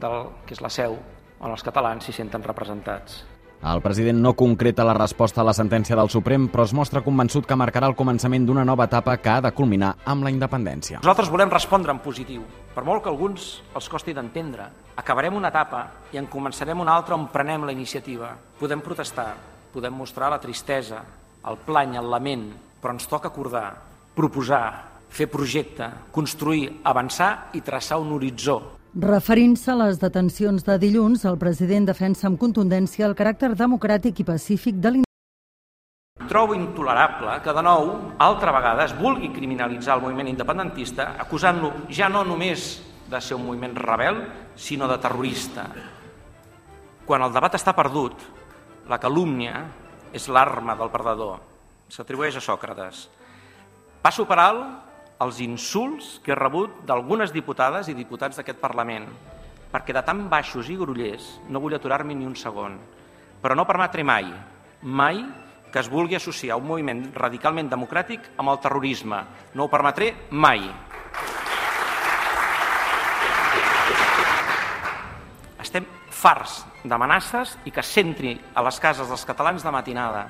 del, 0.00 0.28
que 0.46 0.54
és 0.54 0.62
la 0.62 0.72
seu 0.72 0.98
on 1.40 1.52
els 1.52 1.64
catalans 1.64 2.04
s'hi 2.04 2.14
senten 2.16 2.44
representats. 2.44 3.22
El 3.58 3.80
president 3.82 4.20
no 4.22 4.34
concreta 4.38 4.84
la 4.86 4.94
resposta 4.94 5.40
a 5.42 5.44
la 5.44 5.52
sentència 5.56 5.96
del 5.98 6.10
Suprem, 6.12 6.44
però 6.46 6.62
es 6.68 6.72
mostra 6.78 7.02
convençut 7.02 7.46
que 7.46 7.56
marcarà 7.58 7.88
el 7.90 7.96
començament 7.98 8.44
d'una 8.46 8.62
nova 8.64 8.86
etapa 8.86 9.16
que 9.18 9.32
ha 9.32 9.40
de 9.42 9.50
culminar 9.50 9.96
amb 10.06 10.22
la 10.22 10.30
independència. 10.30 11.00
Nosaltres 11.02 11.32
volem 11.32 11.50
respondre 11.50 11.90
en 11.90 11.98
positiu. 11.98 12.44
Per 12.74 12.84
molt 12.86 13.02
que 13.02 13.10
alguns 13.10 13.48
els 13.74 13.90
costi 13.90 14.14
d'entendre, 14.14 14.68
acabarem 15.02 15.34
una 15.34 15.50
etapa 15.50 15.82
i 16.14 16.22
en 16.22 16.30
començarem 16.30 16.78
una 16.78 16.94
altra 16.94 17.18
on 17.18 17.26
prenem 17.34 17.66
la 17.66 17.74
iniciativa. 17.74 18.30
Podem 18.60 18.78
protestar, 18.78 19.32
podem 19.74 19.92
mostrar 19.92 20.30
la 20.30 20.38
tristesa, 20.38 21.02
el 21.50 21.58
plany, 21.66 21.98
el 21.98 22.14
lament, 22.14 22.52
però 22.78 22.94
ens 22.94 23.10
toca 23.10 23.32
acordar, 23.34 23.72
proposar, 24.14 24.64
fer 25.10 25.26
projecte, 25.26 25.90
construir, 26.14 26.76
avançar 26.86 27.48
i 27.58 27.66
traçar 27.66 27.98
un 27.98 28.14
horitzó 28.14 28.77
Referint-se 28.98 29.70
a 29.70 29.76
les 29.78 30.00
detencions 30.02 30.64
de 30.66 30.74
dilluns, 30.82 31.22
el 31.28 31.36
president 31.38 31.84
defensa 31.86 32.24
amb 32.26 32.38
contundència 32.40 33.06
el 33.06 33.12
caràcter 33.14 33.52
democràtic 33.54 34.18
i 34.18 34.24
pacífic 34.26 34.80
de. 34.82 34.90
Trobo 36.26 36.56
intolerable 36.56 37.36
que, 37.44 37.54
de 37.54 37.62
nou, 37.62 37.92
altra 38.18 38.50
vegada 38.56 38.88
es 38.88 38.96
vulgui 38.98 39.30
criminalitzar 39.30 39.94
el 39.94 40.02
moviment 40.02 40.32
independentista 40.32 41.12
acusant-lo 41.22 41.70
ja 41.94 42.08
no 42.10 42.24
només 42.26 42.66
de 43.06 43.20
ser 43.22 43.38
un 43.38 43.46
moviment 43.46 43.78
rebel, 43.78 44.18
sinó 44.56 44.90
de 44.90 44.98
terrorista. 44.98 45.68
Quan 47.06 47.22
el 47.22 47.30
debat 47.38 47.54
està 47.54 47.76
perdut, 47.78 48.18
la 48.90 48.98
calúmnia 48.98 49.62
és 50.10 50.26
l'arma 50.26 50.74
del 50.74 50.90
perdedor. 50.90 51.38
S'atribueix 51.86 52.42
a 52.42 52.42
Sòcrates. 52.42 53.06
Passo 54.02 54.26
per 54.26 54.42
alt 54.42 54.87
els 55.18 55.40
insults 55.42 56.18
que 56.22 56.30
he 56.32 56.38
rebut 56.38 56.84
d'algunes 56.86 57.32
diputades 57.34 57.88
i 57.90 57.96
diputats 57.98 58.38
d'aquest 58.38 58.60
Parlament, 58.62 59.08
perquè 59.72 59.92
de 59.94 60.02
tan 60.06 60.28
baixos 60.30 60.70
i 60.70 60.78
grollers 60.78 61.26
no 61.50 61.60
vull 61.60 61.74
aturar-m'hi 61.74 62.14
ni 62.14 62.26
un 62.26 62.36
segon. 62.38 62.78
Però 63.42 63.54
no 63.58 63.66
permetré 63.66 64.04
mai, 64.06 64.30
mai, 64.82 65.24
que 65.72 65.82
es 65.82 65.90
vulgui 65.90 66.16
associar 66.16 66.56
un 66.56 66.66
moviment 66.70 67.02
radicalment 67.14 67.68
democràtic 67.68 68.30
amb 68.38 68.54
el 68.54 68.60
terrorisme. 68.62 69.20
No 69.54 69.66
ho 69.66 69.72
permetré 69.72 70.14
mai. 70.30 70.64
Estem 75.60 75.84
farts 76.14 76.62
d'amenaces 76.84 77.58
i 77.66 77.74
que 77.74 77.84
centri 77.84 78.38
a 78.54 78.64
les 78.64 78.78
cases 78.80 79.10
dels 79.10 79.26
catalans 79.28 79.66
de 79.66 79.74
matinada. 79.74 80.28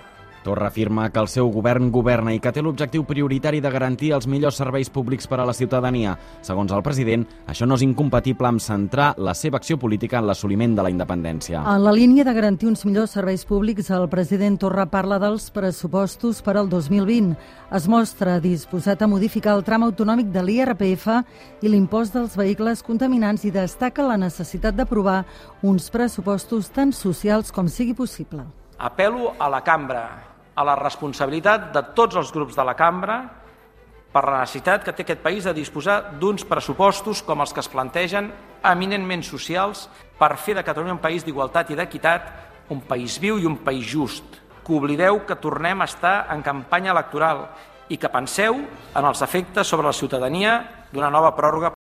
Torra 0.48 0.68
afirma 0.68 1.10
que 1.12 1.20
el 1.20 1.28
seu 1.28 1.50
govern 1.52 1.90
governa 1.92 2.32
i 2.32 2.38
que 2.40 2.48
té 2.56 2.62
l'objectiu 2.64 3.02
prioritari 3.04 3.58
de 3.60 3.68
garantir 3.68 4.14
els 4.16 4.24
millors 4.32 4.56
serveis 4.56 4.88
públics 4.88 5.26
per 5.28 5.42
a 5.42 5.44
la 5.44 5.52
ciutadania. 5.52 6.14
Segons 6.40 6.72
el 6.72 6.80
president, 6.86 7.26
això 7.44 7.66
no 7.68 7.76
és 7.76 7.84
incompatible 7.84 8.48
amb 8.48 8.62
centrar 8.64 9.10
la 9.20 9.34
seva 9.36 9.58
acció 9.60 9.76
política 9.76 10.22
en 10.22 10.24
l'assoliment 10.24 10.72
de 10.78 10.86
la 10.86 10.92
independència. 10.94 11.60
En 11.60 11.84
la 11.84 11.92
línia 11.92 12.24
de 12.24 12.32
garantir 12.32 12.70
uns 12.70 12.86
millors 12.88 13.12
serveis 13.18 13.44
públics, 13.44 13.90
el 13.92 14.08
president 14.08 14.56
Torra 14.62 14.86
parla 14.88 15.18
dels 15.20 15.50
pressupostos 15.52 16.40
per 16.46 16.56
al 16.56 16.70
2020. 16.72 17.36
Es 17.76 17.88
mostra 17.92 18.38
disposat 18.40 19.04
a 19.04 19.10
modificar 19.10 19.52
el 19.58 19.66
tram 19.66 19.84
autonòmic 19.84 20.32
de 20.32 20.46
l'IRPF 20.46 21.10
i 21.60 21.68
l'impost 21.68 22.16
dels 22.16 22.38
vehicles 22.40 22.80
contaminants 22.86 23.44
i 23.44 23.52
destaca 23.52 24.08
la 24.08 24.16
necessitat 24.16 24.80
d'aprovar 24.80 25.26
uns 25.60 25.92
pressupostos 25.92 26.72
tan 26.72 26.96
socials 26.96 27.52
com 27.52 27.68
sigui 27.68 27.92
possible. 27.92 28.48
Apelo 28.78 29.34
a 29.42 29.50
la 29.50 29.60
cambra, 29.66 30.27
a 30.58 30.64
la 30.66 30.74
responsabilitat 30.78 31.70
de 31.74 31.82
tots 31.94 32.18
els 32.18 32.32
grups 32.34 32.56
de 32.58 32.64
la 32.66 32.74
cambra 32.74 33.18
per 34.12 34.24
la 34.24 34.40
necessitat 34.42 34.82
que 34.82 34.94
té 34.96 35.04
aquest 35.04 35.22
país 35.22 35.46
de 35.46 35.54
disposar 35.54 35.98
d'uns 36.18 36.42
pressupostos 36.48 37.22
com 37.22 37.44
els 37.44 37.54
que 37.54 37.62
es 37.62 37.70
plantegen 37.70 38.32
eminentment 38.66 39.22
socials 39.22 39.86
per 40.18 40.34
fer 40.40 40.56
de 40.58 40.66
Catalunya 40.66 40.96
un 40.96 41.04
país 41.04 41.24
d'igualtat 41.24 41.70
i 41.70 41.78
d'equitat, 41.78 42.28
un 42.74 42.82
país 42.82 43.20
viu 43.22 43.38
i 43.38 43.46
un 43.46 43.60
país 43.62 43.86
just. 43.86 44.42
Que 44.66 44.74
oblideu 44.74 45.22
que 45.24 45.38
tornem 45.38 45.80
a 45.80 45.88
estar 45.88 46.26
en 46.34 46.42
campanya 46.42 46.92
electoral 46.96 47.46
i 47.88 47.96
que 47.96 48.10
penseu 48.12 48.58
en 48.58 49.04
els 49.04 49.22
efectes 49.22 49.68
sobre 49.68 49.86
la 49.86 49.96
ciutadania 49.96 50.60
d'una 50.92 51.12
nova 51.12 51.36
pròrroga 51.36 51.77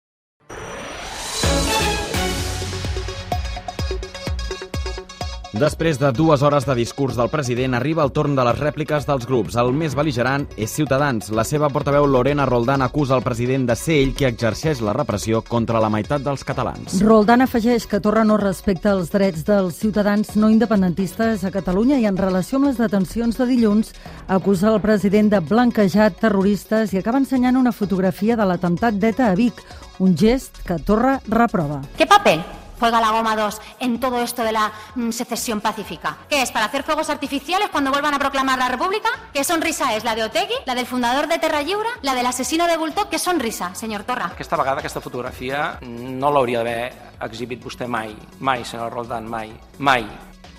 Després 5.54 6.00
de 6.02 6.08
dues 6.11 6.42
hores 6.42 6.64
de 6.66 6.75
discurs 6.75 7.14
del 7.14 7.28
president, 7.30 7.76
arriba 7.78 8.02
el 8.02 8.11
torn 8.11 8.32
de 8.34 8.42
les 8.42 8.56
rèpliques 8.58 9.04
dels 9.06 9.26
grups. 9.30 9.54
El 9.54 9.68
més 9.70 9.92
beligerant 9.94 10.49
és 10.58 10.73
Ciutadans. 10.75 11.28
La 11.30 11.44
seva 11.46 11.68
portaveu 11.70 12.08
Lorena 12.11 12.42
Roldán 12.49 12.82
acusa 12.82 13.14
el 13.14 13.23
president 13.23 13.68
de 13.68 13.76
ser 13.78 14.00
ell 14.02 14.11
qui 14.18 14.26
exerceix 14.26 14.80
la 14.82 14.96
repressió 14.96 15.44
contra 15.46 15.78
la 15.78 15.92
meitat 15.94 16.25
dels 16.26 16.42
catalans. 16.42 16.96
Roldán 17.06 17.46
afegeix 17.46 17.87
que 17.87 18.00
Torra 18.02 18.25
no 18.26 18.40
respecta 18.42 18.96
els 18.96 19.12
drets 19.14 19.46
dels 19.46 19.78
ciutadans 19.78 20.34
no 20.34 20.50
independentistes 20.50 21.46
a 21.46 21.54
Catalunya 21.54 22.00
i 22.02 22.08
en 22.11 22.18
relació 22.18 22.58
amb 22.58 22.73
les 22.73 22.82
detencions 22.82 23.38
de 23.38 23.46
dilluns 23.52 23.94
acusa 24.26 24.73
el 24.75 24.80
president 24.82 25.30
de 25.37 25.38
blanquejar 25.38 26.11
terroristes 26.18 26.96
i 26.96 26.99
acaba 26.99 27.23
ensenyant 27.23 27.62
una 27.62 27.70
fotografia 27.70 28.34
de 28.34 28.50
l'atemptat 28.50 28.99
d'ETA 28.99 29.30
a 29.30 29.38
Vic, 29.38 29.62
un 30.02 30.18
gest 30.18 30.64
que 30.66 30.82
Torra 30.82 31.20
reprova. 31.30 31.78
¿Qué 31.94 32.11
papel 32.11 32.42
juega 32.84 33.00
la 33.00 33.12
goma 33.12 33.34
2 33.34 33.62
en 33.80 33.98
todo 33.98 34.22
esto 34.22 34.42
de 34.42 34.52
la 34.52 34.70
mm, 34.94 35.10
secesión 35.10 35.62
pacífica? 35.62 36.18
¿Qué 36.28 36.42
es? 36.42 36.52
¿Para 36.52 36.66
hacer 36.66 36.82
fuegos 36.82 37.08
artificiales 37.08 37.70
cuando 37.72 37.90
vuelvan 37.90 38.12
a 38.12 38.18
proclamar 38.18 38.58
la 38.58 38.68
República? 38.68 39.08
¿Qué 39.32 39.42
sonrisa 39.42 39.96
es? 39.96 40.04
¿La 40.04 40.14
de 40.14 40.24
Otegui? 40.24 40.52
¿La 40.66 40.74
del 40.74 40.84
fundador 40.84 41.26
de 41.26 41.38
Terra 41.38 41.62
Lliure? 41.62 41.88
¿La 42.02 42.14
del 42.14 42.26
asesino 42.26 42.66
de 42.66 42.76
Bultó? 42.76 43.08
¿Qué 43.08 43.18
sonrisa, 43.18 43.74
señor 43.74 44.02
Torra? 44.04 44.26
Aquesta 44.34 44.58
vegada 44.60 44.80
aquesta 44.84 45.00
fotografia 45.00 45.78
no 45.80 46.28
l'hauria 46.30 46.60
d'haver 46.60 46.92
exhibit 47.24 47.64
vostè 47.64 47.88
mai, 47.88 48.12
mai, 48.40 48.66
senyor 48.68 48.92
Roldán, 48.92 49.24
mai, 49.24 49.48
mai. 49.78 50.04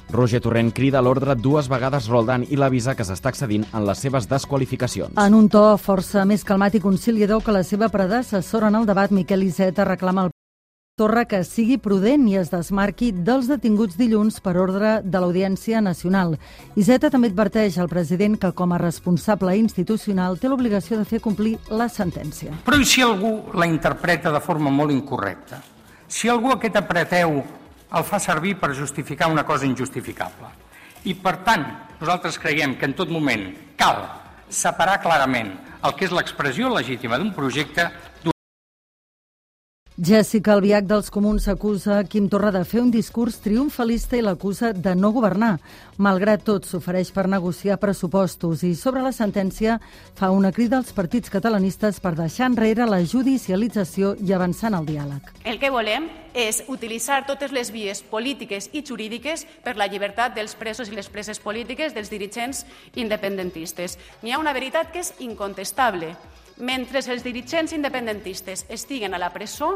Roger 0.10 0.42
Torrent 0.42 0.72
crida 0.74 0.98
a 1.00 1.06
l'ordre 1.06 1.36
dues 1.38 1.70
vegades 1.70 2.10
Roldan 2.10 2.46
i 2.50 2.58
l'avisa 2.58 2.96
que 2.98 3.06
s'està 3.06 3.34
excedint 3.34 3.66
en 3.74 3.86
les 3.86 4.02
seves 4.02 4.30
desqualificacions. 4.30 5.18
En 5.18 5.38
un 5.38 5.50
to 5.50 5.66
força 5.82 6.26
més 6.26 6.46
calmat 6.46 6.78
i 6.78 6.82
conciliador 6.82 7.46
que 7.46 7.54
la 7.54 7.66
seva 7.66 7.90
predecessora 7.94 8.74
en 8.74 8.82
el 8.82 8.90
debat, 8.90 9.14
Miquel 9.14 9.46
Iceta 9.46 9.86
reclama 9.86 10.26
al 10.26 10.35
Torra 10.96 11.26
que 11.28 11.42
sigui 11.44 11.76
prudent 11.76 12.22
i 12.32 12.38
es 12.40 12.48
desmarqui 12.54 13.10
dels 13.28 13.50
detinguts 13.52 13.98
dilluns 14.00 14.38
per 14.40 14.54
ordre 14.56 15.02
de 15.04 15.20
l'Audiència 15.20 15.82
Nacional. 15.84 16.38
Iseta 16.80 17.10
també 17.12 17.28
adverteix 17.28 17.76
al 17.84 17.90
president 17.92 18.38
que, 18.40 18.54
com 18.56 18.72
a 18.72 18.80
responsable 18.80 19.58
institucional, 19.60 20.40
té 20.40 20.48
l'obligació 20.48 20.96
de 20.96 21.04
fer 21.10 21.20
complir 21.20 21.58
la 21.68 21.90
sentència. 21.92 22.56
Però 22.64 22.80
i 22.80 22.88
si 22.88 23.04
algú 23.04 23.34
la 23.60 23.68
interpreta 23.68 24.32
de 24.32 24.40
forma 24.40 24.72
molt 24.72 24.96
incorrecta? 24.96 25.60
Si 26.08 26.32
algú 26.32 26.56
aquest 26.56 26.80
apreteu 26.80 27.42
el 27.44 28.08
fa 28.08 28.24
servir 28.24 28.56
per 28.64 28.72
justificar 28.72 29.28
una 29.28 29.44
cosa 29.44 29.68
injustificable. 29.68 30.48
I, 31.04 31.20
per 31.20 31.42
tant, 31.44 31.68
nosaltres 32.00 32.40
creiem 32.40 32.80
que 32.80 32.88
en 32.88 32.96
tot 32.96 33.12
moment 33.12 33.50
cal 33.76 34.06
separar 34.48 35.02
clarament 35.04 35.58
el 35.84 36.00
que 36.00 36.08
és 36.08 36.16
l'expressió 36.16 36.72
legítima 36.72 37.20
d'un 37.20 37.36
projecte 37.36 37.92
Jessica 39.98 40.52
Albiach 40.52 40.84
dels 40.84 41.08
Comuns 41.08 41.46
acusa 41.48 42.02
Quim 42.04 42.26
Torra 42.28 42.50
de 42.52 42.66
fer 42.68 42.82
un 42.82 42.90
discurs 42.92 43.38
triomfalista 43.40 44.18
i 44.20 44.24
l'acusa 44.26 44.74
de 44.76 44.92
no 44.92 45.14
governar. 45.16 45.54
Malgrat 46.04 46.44
tot, 46.44 46.68
s'ofereix 46.68 47.14
per 47.16 47.30
negociar 47.32 47.78
pressupostos 47.80 48.66
i 48.68 48.74
sobre 48.76 49.06
la 49.06 49.14
sentència 49.16 49.78
fa 50.20 50.34
una 50.36 50.52
crida 50.52 50.82
als 50.82 50.92
partits 50.92 51.32
catalanistes 51.32 52.02
per 52.04 52.12
deixar 52.20 52.52
enrere 52.52 52.90
la 52.92 53.00
judicialització 53.08 54.18
i 54.20 54.36
avançar 54.36 54.74
en 54.74 54.82
el 54.82 54.92
diàleg. 54.92 55.34
El 55.48 55.64
que 55.64 55.72
volem 55.72 56.12
és 56.36 56.66
utilitzar 56.68 57.24
totes 57.24 57.56
les 57.56 57.72
vies 57.72 58.04
polítiques 58.04 58.68
i 58.76 58.84
jurídiques 58.84 59.48
per 59.64 59.80
la 59.80 59.88
llibertat 59.88 60.36
dels 60.36 60.60
presos 60.60 60.92
i 60.92 61.00
les 61.00 61.08
preses 61.08 61.40
polítiques 61.40 61.96
dels 61.96 62.12
dirigents 62.12 62.66
independentistes. 63.00 63.96
N'hi 64.20 64.36
ha 64.36 64.44
una 64.44 64.52
veritat 64.52 64.92
que 64.92 65.08
és 65.08 65.16
incontestable. 65.24 66.18
Mentre 66.56 67.02
els 67.04 67.24
dirigents 67.24 67.74
independentistes 67.76 68.64
estiguen 68.72 69.14
a 69.14 69.20
la 69.20 69.34
presó, 69.34 69.74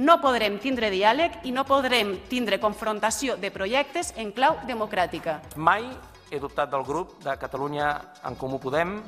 no 0.00 0.16
podrem 0.22 0.56
tindre 0.62 0.88
diàleg 0.88 1.42
i 1.44 1.52
no 1.52 1.66
podrem 1.68 2.14
tindre 2.30 2.56
confrontació 2.60 3.36
de 3.36 3.50
projectes 3.52 4.14
en 4.16 4.32
clau 4.32 4.56
democràtica. 4.64 5.42
Mai 5.56 5.84
he 6.32 6.40
dubtat 6.40 6.70
del 6.72 6.86
grup 6.88 7.18
de 7.20 7.36
Catalunya 7.36 7.90
en 8.24 8.38
Comú 8.40 8.56
Podem 8.62 9.02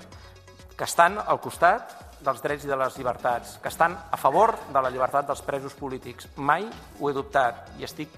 que 0.77 0.85
estan 0.85 1.17
al 1.17 1.41
costat 1.41 1.95
dels 2.25 2.43
drets 2.45 2.67
i 2.67 2.69
de 2.69 2.77
les 2.77 2.99
llibertats, 2.99 3.57
que 3.63 3.73
estan 3.73 3.97
a 3.97 4.19
favor 4.21 4.53
de 4.69 4.83
la 4.83 4.91
llibertat 4.93 5.29
dels 5.29 5.41
presos 5.47 5.73
polítics. 5.79 6.29
Mai 6.37 6.67
ho 7.01 7.09
he 7.09 7.17
dubtat 7.17 7.73
i 7.79 7.89
estic 7.89 8.13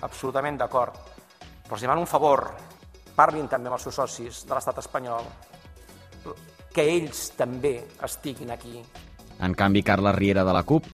absolutament 0.00 0.56
d'acord. 0.56 0.96
Però 1.66 1.76
els 1.76 1.84
demano 1.84 2.00
un 2.00 2.08
favor, 2.08 2.46
parlin 3.16 3.48
també 3.48 3.68
amb 3.68 3.76
els 3.76 3.84
seus 3.88 4.00
socis 4.00 4.44
de 4.46 4.54
l'estat 4.54 4.80
espanyol, 4.80 5.28
que 6.76 6.84
ells 6.84 7.30
també 7.38 7.78
estiguin 8.04 8.52
aquí. 8.52 8.82
En 9.40 9.56
canvi, 9.56 9.82
Carla 9.82 10.12
Riera 10.12 10.44
de 10.44 10.52
la 10.52 10.62
CUP 10.68 10.92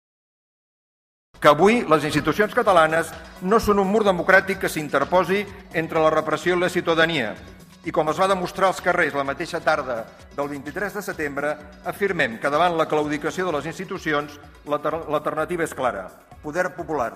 que 1.41 1.49
avui 1.49 1.81
les 1.89 2.05
institucions 2.05 2.53
catalanes 2.53 3.09
no 3.49 3.57
són 3.65 3.79
un 3.81 3.89
mur 3.89 4.03
democràtic 4.05 4.59
que 4.61 4.69
s'interposi 4.69 5.41
entre 5.73 6.03
la 6.05 6.13
repressió 6.13 6.53
i 6.53 6.61
la 6.61 6.69
ciutadania. 6.69 7.33
I 7.89 7.95
com 7.97 8.11
es 8.13 8.21
va 8.21 8.29
demostrar 8.29 8.69
als 8.69 8.83
carrers 8.85 9.17
la 9.17 9.25
mateixa 9.25 9.63
tarda 9.65 10.03
del 10.37 10.51
23 10.53 10.99
de 10.99 11.03
setembre, 11.03 11.55
afirmem 11.89 12.37
que 12.43 12.53
davant 12.53 12.77
la 12.77 12.85
claudicació 12.91 13.49
de 13.49 13.57
les 13.57 13.71
institucions 13.73 14.37
l'alternativa 14.69 15.65
és 15.65 15.73
clara. 15.73 16.11
Poder 16.45 16.75
popular. 16.77 17.15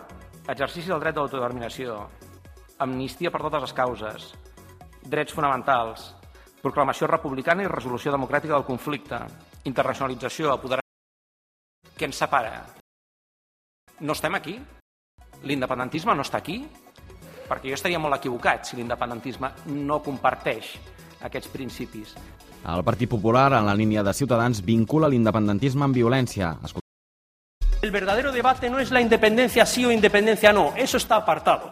Exercici 0.49 0.89
del 0.89 1.05
dret 1.05 1.19
d'autodeterminació, 1.19 2.01
amnistia 2.81 3.31
per 3.33 3.45
totes 3.45 3.69
les 3.69 3.77
causes, 3.77 4.33
drets 5.05 5.37
fonamentals, 5.37 6.15
proclamació 6.65 7.09
republicana 7.11 7.65
i 7.65 7.69
resolució 7.71 8.13
democràtica 8.15 8.57
del 8.57 8.67
conflicte, 8.67 9.21
internacionalització, 9.69 10.53
apoderament... 10.55 10.89
Què 11.95 12.09
ens 12.09 12.19
separa? 12.19 12.65
No 14.01 14.17
estem 14.17 14.35
aquí? 14.35 14.57
L'independentisme 15.45 16.17
no 16.17 16.25
està 16.25 16.41
aquí? 16.41 16.63
Perquè 17.45 17.69
jo 17.69 17.77
estaria 17.77 18.01
molt 18.01 18.17
equivocat 18.17 18.65
si 18.65 18.79
l'independentisme 18.79 19.53
no 19.85 20.01
comparteix 20.03 20.73
aquests 21.29 21.53
principis. 21.53 22.15
El 22.65 22.83
Partit 22.83 23.11
Popular, 23.13 23.51
en 23.59 23.69
la 23.69 23.77
línia 23.77 24.03
de 24.03 24.15
Ciutadans, 24.17 24.63
vincula 24.65 25.11
l'independentisme 25.13 25.85
amb 25.85 26.01
violència. 26.01 26.55
El 27.85 27.93
verdadero 27.93 28.33
debate 28.33 28.71
no 28.73 28.81
es 28.81 28.91
la 28.91 29.03
independencia 29.05 29.67
sí 29.69 29.85
o 29.85 29.93
independencia 29.93 30.55
no, 30.57 30.73
eso 30.75 30.97
está 30.97 31.17
apartado. 31.17 31.71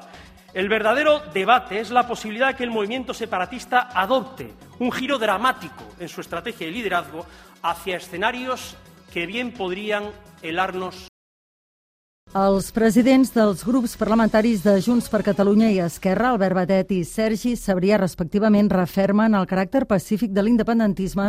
El 0.54 0.68
verdadero 0.68 1.20
debate 1.32 1.80
es 1.80 1.90
la 1.90 2.06
posibilidad 2.06 2.48
de 2.48 2.56
que 2.56 2.64
el 2.64 2.70
movimiento 2.70 3.14
separatista 3.14 3.88
adopte 3.94 4.52
un 4.80 4.92
giro 4.92 5.18
dramático 5.18 5.84
en 5.98 6.08
su 6.08 6.20
estrategia 6.20 6.66
de 6.66 6.72
liderazgo 6.72 7.24
hacia 7.62 7.96
escenarios 7.96 8.76
que 9.12 9.26
bien 9.26 9.52
podrían 9.52 10.10
helarnos 10.42 11.11
Els 12.32 12.70
presidents 12.72 13.28
dels 13.28 13.60
grups 13.60 13.92
parlamentaris 14.00 14.62
de 14.64 14.72
Junts 14.80 15.10
per 15.12 15.18
Catalunya 15.20 15.66
i 15.68 15.82
Esquerra, 15.84 16.30
Albert 16.32 16.56
Batet 16.56 16.94
i 16.96 17.02
Sergi 17.04 17.50
Sabrià, 17.60 17.98
respectivament, 18.00 18.70
refermen 18.72 19.36
el 19.36 19.44
caràcter 19.50 19.82
pacífic 19.84 20.32
de 20.32 20.40
l'independentisme 20.40 21.26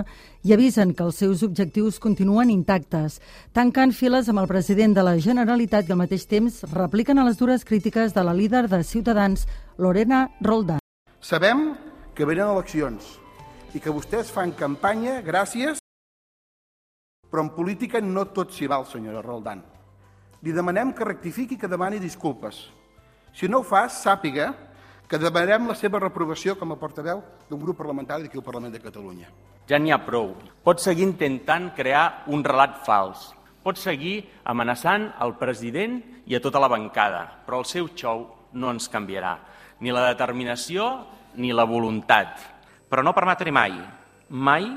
i 0.48 0.54
avisen 0.56 0.94
que 0.96 1.04
els 1.04 1.20
seus 1.20 1.44
objectius 1.44 2.00
continuen 2.00 2.54
intactes. 2.54 3.20
Tanquen 3.52 3.92
files 3.92 4.32
amb 4.32 4.46
el 4.46 4.48
president 4.48 4.96
de 4.96 5.04
la 5.04 5.18
Generalitat 5.20 5.92
i 5.92 5.92
al 5.92 6.00
mateix 6.06 6.24
temps 6.24 6.62
repliquen 6.72 7.20
a 7.20 7.28
les 7.28 7.36
dures 7.36 7.68
crítiques 7.68 8.16
de 8.16 8.24
la 8.24 8.32
líder 8.32 8.70
de 8.72 8.80
Ciutadans, 8.88 9.44
Lorena 9.76 10.30
Roldán. 10.40 10.80
Sabem 11.20 11.74
que 12.16 12.24
venen 12.24 12.48
eleccions 12.48 13.18
i 13.76 13.84
que 13.84 13.92
vostès 13.92 14.32
fan 14.32 14.56
campanya 14.56 15.20
gràcies, 15.20 15.84
però 17.28 17.44
en 17.44 17.52
política 17.52 18.00
no 18.00 18.30
tot 18.32 18.56
s'hi 18.56 18.72
val, 18.72 18.88
senyora 18.88 19.20
Roldán 19.20 19.73
li 20.44 20.52
demanem 20.52 20.92
que 20.92 21.08
rectifiqui 21.08 21.56
i 21.56 21.60
que 21.60 21.72
demani 21.72 22.02
disculpes. 22.04 22.68
Si 23.34 23.48
no 23.48 23.62
ho 23.62 23.66
fa, 23.66 23.88
sàpiga 23.90 24.52
que 25.08 25.20
demanarem 25.20 25.70
la 25.70 25.76
seva 25.78 26.02
reprovació 26.04 26.58
com 26.60 26.74
a 26.74 26.80
portaveu 26.80 27.22
d'un 27.50 27.62
grup 27.62 27.80
parlamentari 27.80 28.26
d'aquí 28.26 28.40
al 28.40 28.46
Parlament 28.46 28.74
de 28.76 28.82
Catalunya. 28.84 29.32
Ja 29.70 29.80
n'hi 29.80 29.94
ha 29.96 30.02
prou. 30.04 30.34
Pot 30.64 30.84
seguir 30.84 31.08
intentant 31.08 31.72
crear 31.76 32.26
un 32.28 32.44
relat 32.44 32.82
fals. 32.84 33.32
Pot 33.64 33.80
seguir 33.80 34.18
amenaçant 34.44 35.08
el 35.24 35.38
president 35.40 36.02
i 36.28 36.36
a 36.36 36.42
tota 36.44 36.60
la 36.60 36.68
bancada, 36.68 37.24
però 37.46 37.62
el 37.64 37.68
seu 37.70 37.88
xou 37.96 38.26
no 38.52 38.72
ens 38.74 38.90
canviarà. 38.92 39.38
Ni 39.80 39.92
la 39.96 40.10
determinació 40.10 41.06
ni 41.40 41.54
la 41.56 41.64
voluntat. 41.64 42.36
Però 42.92 43.02
no 43.04 43.16
permetré 43.16 43.52
mai, 43.52 43.72
mai 44.30 44.68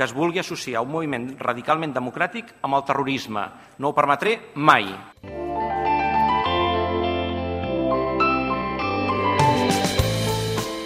que 0.00 0.06
es 0.08 0.14
vulgui 0.16 0.40
associar 0.40 0.80
un 0.80 0.88
moviment 0.94 1.26
radicalment 1.42 1.92
democràtic 1.92 2.54
amb 2.64 2.78
el 2.78 2.86
terrorisme. 2.88 3.44
No 3.84 3.90
ho 3.90 3.98
permetré 4.00 4.38
mai. 4.56 4.88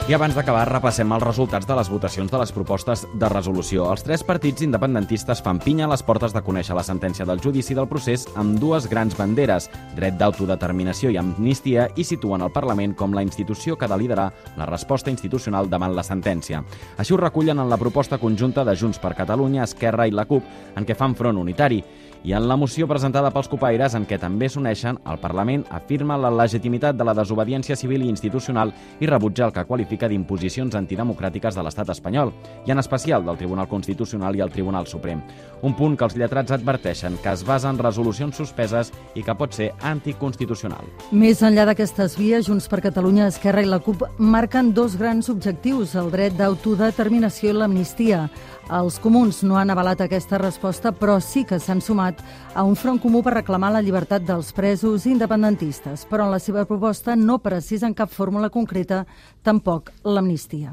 I 0.05 0.12
abans 0.12 0.35
d'acabar, 0.37 0.67
repassem 0.69 1.09
els 1.17 1.25
resultats 1.25 1.64
de 1.64 1.75
les 1.79 1.88
votacions 1.88 2.29
de 2.29 2.37
les 2.37 2.51
propostes 2.53 3.07
de 3.17 3.29
resolució. 3.33 3.87
Els 3.88 4.03
tres 4.05 4.21
partits 4.21 4.61
independentistes 4.67 5.40
fan 5.40 5.57
pinya 5.64 5.87
a 5.87 5.88
les 5.95 6.03
portes 6.05 6.35
de 6.37 6.43
conèixer 6.45 6.77
la 6.77 6.85
sentència 6.85 7.25
del 7.25 7.40
judici 7.40 7.73
del 7.73 7.88
procés 7.88 8.27
amb 8.37 8.59
dues 8.61 8.85
grans 8.90 9.17
banderes, 9.17 9.71
dret 9.97 10.19
d'autodeterminació 10.21 11.09
i 11.09 11.17
amnistia, 11.17 11.88
i 11.97 12.05
situen 12.05 12.45
el 12.45 12.53
Parlament 12.53 12.93
com 12.93 13.17
la 13.17 13.25
institució 13.25 13.79
que 13.81 13.88
ha 13.88 13.93
de 13.95 14.03
liderar 14.03 14.29
la 14.59 14.69
resposta 14.69 15.09
institucional 15.09 15.73
davant 15.73 15.97
la 15.97 16.05
sentència. 16.05 16.61
Així 16.99 17.17
ho 17.17 17.23
recullen 17.25 17.64
en 17.64 17.73
la 17.73 17.81
proposta 17.81 18.21
conjunta 18.21 18.61
de 18.61 18.77
Junts 18.77 19.01
per 19.01 19.17
Catalunya, 19.17 19.64
Esquerra 19.64 20.05
i 20.05 20.12
la 20.12 20.29
CUP, 20.29 20.45
en 20.77 20.85
què 20.85 21.01
fan 21.01 21.17
front 21.17 21.40
unitari. 21.40 21.81
I 22.25 22.33
en 22.33 22.47
la 22.49 22.57
moció 22.57 22.87
presentada 22.89 23.29
pels 23.29 23.51
copaires, 23.53 23.93
en 23.93 24.07
què 24.09 24.17
també 24.17 24.47
s'uneixen, 24.49 24.97
el 25.13 25.19
Parlament 25.21 25.67
afirma 25.77 26.17
la 26.17 26.31
legitimitat 26.33 26.97
de 26.97 27.05
la 27.05 27.13
desobediència 27.13 27.77
civil 27.77 28.01
i 28.01 28.09
institucional 28.09 28.71
i 29.05 29.11
rebutja 29.11 29.45
el 29.45 29.53
que 29.53 29.67
qualifica 29.69 30.09
d'imposicions 30.09 30.73
antidemocràtiques 30.73 31.53
de 31.53 31.65
l'estat 31.67 31.93
espanyol, 31.93 32.33
i 32.65 32.73
en 32.73 32.81
especial 32.81 33.27
del 33.27 33.37
Tribunal 33.37 33.69
Constitucional 33.69 34.39
i 34.39 34.41
el 34.41 34.55
Tribunal 34.55 34.89
Suprem. 34.89 35.21
Un 35.61 35.77
punt 35.77 35.99
que 36.01 36.09
els 36.09 36.17
lletrats 36.17 36.57
adverteixen 36.57 37.19
que 37.21 37.29
es 37.29 37.45
basa 37.45 37.69
en 37.69 37.83
resolucions 37.83 38.41
suspeses 38.41 38.95
i 39.15 39.23
que 39.23 39.37
pot 39.37 39.53
ser 39.53 39.75
anticonstitucional. 39.85 40.89
Més 41.13 41.45
enllà 41.45 41.69
d'aquestes 41.69 42.17
vies, 42.17 42.49
Junts 42.49 42.71
per 42.73 42.81
Catalunya, 42.89 43.29
Esquerra 43.29 43.61
i 43.61 43.69
la 43.69 43.83
CUP 43.85 44.01
marquen 44.17 44.73
dos 44.73 44.97
grans 44.97 45.29
objectius, 45.29 45.93
el 45.93 46.09
dret 46.09 46.41
d'autodeterminació 46.41 47.53
i 47.53 47.61
l'amnistia. 47.61 48.31
Els 48.73 48.97
comuns 48.97 49.43
no 49.45 49.59
han 49.61 49.69
avalat 49.69 50.01
aquesta 50.01 50.41
resposta, 50.41 50.89
però 50.97 51.19
sí 51.21 51.45
que 51.45 51.61
s'han 51.61 51.85
sumat 51.85 52.13
sumat 52.14 52.55
a 52.55 52.62
un 52.62 52.77
front 52.77 53.00
comú 53.00 53.22
per 53.22 53.35
reclamar 53.35 53.72
la 53.72 53.83
llibertat 53.83 54.22
dels 54.22 54.53
presos 54.53 55.07
independentistes, 55.07 56.07
però 56.07 56.27
en 56.27 56.31
la 56.31 56.38
seva 56.38 56.64
proposta 56.64 57.16
no 57.16 57.38
precisa 57.38 57.87
en 57.87 57.94
cap 57.94 58.11
fórmula 58.11 58.48
concreta 58.48 59.07
tampoc 59.42 59.90
l'amnistia. 60.05 60.72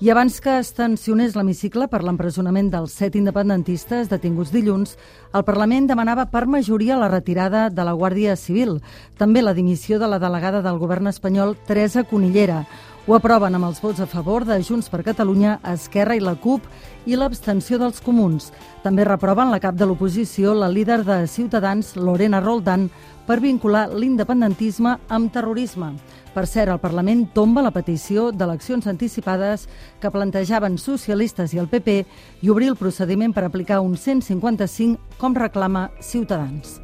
I 0.00 0.10
abans 0.10 0.40
que 0.40 0.58
es 0.58 0.74
tensionés 0.74 1.34
l'hemicicle 1.34 1.88
per 1.88 2.02
l'empresonament 2.02 2.68
dels 2.68 2.92
set 2.92 3.14
independentistes 3.16 4.10
detinguts 4.10 4.52
dilluns, 4.52 4.98
el 5.32 5.44
Parlament 5.44 5.86
demanava 5.86 6.26
per 6.26 6.46
majoria 6.46 6.98
la 6.98 7.08
retirada 7.08 7.70
de 7.70 7.84
la 7.84 7.94
Guàrdia 7.94 8.36
Civil, 8.36 8.82
també 9.16 9.40
la 9.40 9.54
dimissió 9.54 9.98
de 9.98 10.08
la 10.08 10.18
delegada 10.18 10.60
del 10.60 10.78
govern 10.78 11.06
espanyol, 11.06 11.56
Teresa 11.66 12.04
Conillera, 12.04 12.66
ho 13.06 13.12
aproven 13.12 13.52
amb 13.52 13.66
els 13.68 13.82
vots 13.84 14.00
a 14.00 14.06
favor 14.08 14.46
de 14.48 14.56
Junts 14.64 14.86
per 14.88 15.02
Catalunya, 15.04 15.58
Esquerra 15.74 16.14
i 16.16 16.22
la 16.24 16.32
CUP 16.40 16.64
i 17.04 17.18
l'abstenció 17.20 17.76
dels 17.76 18.00
comuns. 18.00 18.46
També 18.80 19.04
reproven 19.04 19.50
la 19.52 19.60
cap 19.60 19.76
de 19.76 19.84
l'oposició, 19.84 20.54
la 20.56 20.70
líder 20.72 21.02
de 21.04 21.18
Ciutadans, 21.28 21.94
Lorena 22.00 22.40
Roldán, 22.40 22.86
per 23.26 23.42
vincular 23.44 23.90
l'independentisme 23.92 24.96
amb 25.12 25.32
terrorisme. 25.32 25.92
Per 26.32 26.46
cert, 26.48 26.72
el 26.72 26.80
Parlament 26.80 27.26
tomba 27.36 27.62
la 27.62 27.74
petició 27.76 28.30
d'eleccions 28.32 28.88
anticipades 28.88 29.68
que 30.00 30.12
plantejaven 30.14 30.80
socialistes 30.80 31.52
i 31.52 31.60
el 31.60 31.68
PP 31.68 32.00
i 32.40 32.50
obrir 32.50 32.72
el 32.72 32.80
procediment 32.80 33.36
per 33.36 33.44
aplicar 33.44 33.82
un 33.84 33.98
155 34.00 35.20
com 35.20 35.36
reclama 35.36 35.90
Ciutadans. 36.00 36.83